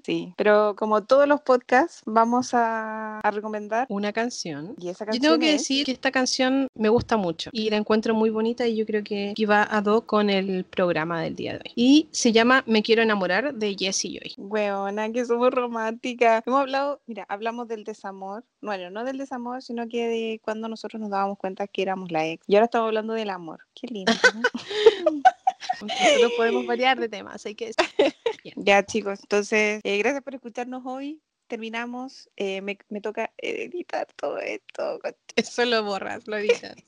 Sí, 0.03 0.33
pero 0.37 0.75
como 0.75 1.03
todos 1.03 1.27
los 1.27 1.41
podcasts, 1.41 2.01
vamos 2.05 2.51
a, 2.53 3.19
recomendar 3.31 3.87
una 3.89 4.13
canción. 4.13 4.75
Y 4.77 4.89
esa 4.89 5.05
canción 5.05 5.23
yo 5.23 5.29
tengo 5.29 5.39
que 5.39 5.51
decir 5.53 5.85
que 5.85 5.91
esta 5.91 6.11
canción 6.11 6.67
me 6.75 6.89
gusta 6.89 7.17
mucho 7.17 7.49
y 7.51 7.69
la 7.69 7.77
encuentro 7.77 8.13
muy 8.13 8.29
bonita 8.29 8.67
y 8.67 8.75
yo 8.75 8.85
creo 8.85 9.03
que, 9.03 9.33
va 9.49 9.67
a 9.69 9.81
do 9.81 10.05
con 10.05 10.29
el 10.29 10.63
programa 10.65 11.21
del 11.21 11.35
día 11.35 11.53
de 11.53 11.59
hoy. 11.59 11.71
Y 11.75 12.09
se 12.11 12.31
llama 12.31 12.63
Me 12.67 12.83
quiero 12.83 13.01
enamorar 13.01 13.53
de 13.55 13.75
Jessie 13.77 14.19
Joy. 14.19 14.35
Weona, 14.37 15.11
que 15.11 15.25
somos 15.25 15.51
románticas. 15.51 16.43
Hemos 16.45 16.61
hablado, 16.61 17.01
mira, 17.07 17.25
hablamos 17.27 17.67
del 17.67 17.83
desamor. 17.83 18.43
Bueno, 18.61 18.89
no 18.89 19.03
del 19.03 19.17
desamor, 19.17 19.61
sino 19.61 19.87
que 19.87 20.07
de 20.07 20.41
cuando 20.43 20.69
nosotros 20.69 21.01
nos 21.01 21.09
dábamos 21.09 21.37
cuenta 21.37 21.67
que 21.67 21.81
éramos 21.81 22.11
la 22.11 22.25
ex. 22.27 22.43
Y 22.47 22.55
ahora 22.55 22.65
estamos 22.65 22.87
hablando 22.87 23.13
del 23.13 23.29
amor. 23.29 23.61
Qué 23.73 23.87
lindo. 23.87 24.13
Nosotros 25.87 26.31
podemos 26.37 26.65
variar 26.65 26.99
de 26.99 27.09
temas, 27.09 27.45
hay 27.45 27.55
que 27.55 27.71
Ya, 28.55 28.85
chicos, 28.85 29.19
entonces, 29.21 29.81
eh, 29.83 29.97
gracias 29.97 30.23
por 30.23 30.35
escucharnos 30.35 30.83
hoy. 30.85 31.21
Terminamos. 31.47 32.29
Eh, 32.35 32.61
me, 32.61 32.77
toca 33.01 33.31
editar 33.37 34.07
todo 34.15 34.39
esto. 34.39 34.99
Eso 35.35 35.65
lo 35.65 35.83
borras, 35.83 36.27
lo 36.27 36.37
editas. 36.37 36.75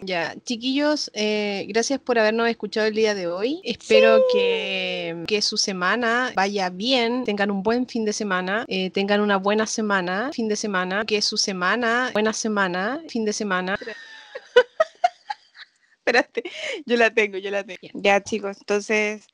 Ya, 0.00 0.34
chiquillos, 0.44 1.10
eh, 1.14 1.64
gracias 1.68 2.00
por 2.00 2.18
habernos 2.18 2.48
escuchado 2.48 2.88
el 2.88 2.94
día 2.94 3.14
de 3.14 3.28
hoy. 3.28 3.60
Espero 3.64 4.22
que, 4.32 5.24
que, 5.26 5.40
su 5.40 5.56
semana 5.56 6.32
vaya 6.34 6.68
bien, 6.68 7.24
tengan 7.24 7.50
un 7.50 7.62
buen 7.62 7.86
fin 7.86 8.04
de 8.04 8.12
semana, 8.12 8.66
tengan 8.92 9.20
una 9.20 9.36
buena 9.36 9.66
semana, 9.66 10.30
fin 10.34 10.48
de 10.48 10.56
semana, 10.56 11.04
que 11.06 11.22
su 11.22 11.38
semana, 11.38 12.10
buena 12.12 12.32
semana, 12.32 13.02
fin 13.08 13.24
de 13.24 13.32
semana. 13.32 13.78
Espérate, 16.04 16.42
yo 16.84 16.96
la 16.98 17.12
tengo, 17.14 17.38
yo 17.38 17.50
la 17.50 17.64
tengo. 17.64 17.80
Ya, 17.94 18.22
chicos, 18.22 18.58
entonces, 18.58 19.26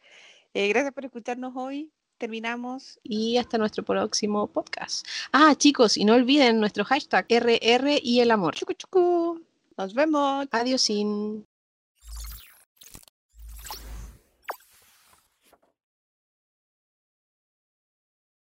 eh, 0.55 0.69
gracias 0.69 0.95
por 0.95 1.05
escucharnos 1.05 1.53
hoy. 1.57 1.91
Terminamos. 2.17 3.01
Y 3.03 3.39
hasta 3.39 3.59
nuestro 3.59 3.83
próximo 3.83 4.47
podcast. 4.47 5.05
Ah, 5.33 5.55
chicos, 5.57 5.97
y 5.97 6.05
no 6.05 6.15
olviden 6.15 6.61
nuestro 6.61 6.85
hashtag 6.85 7.27
RR 7.29 7.99
y 8.01 8.21
el 8.21 8.31
amor. 8.31 8.55
Chucu, 8.55 8.75
chucu. 8.75 9.43
Nos 9.77 9.95
vemos. 9.95 10.47
Adiós. 10.53 10.89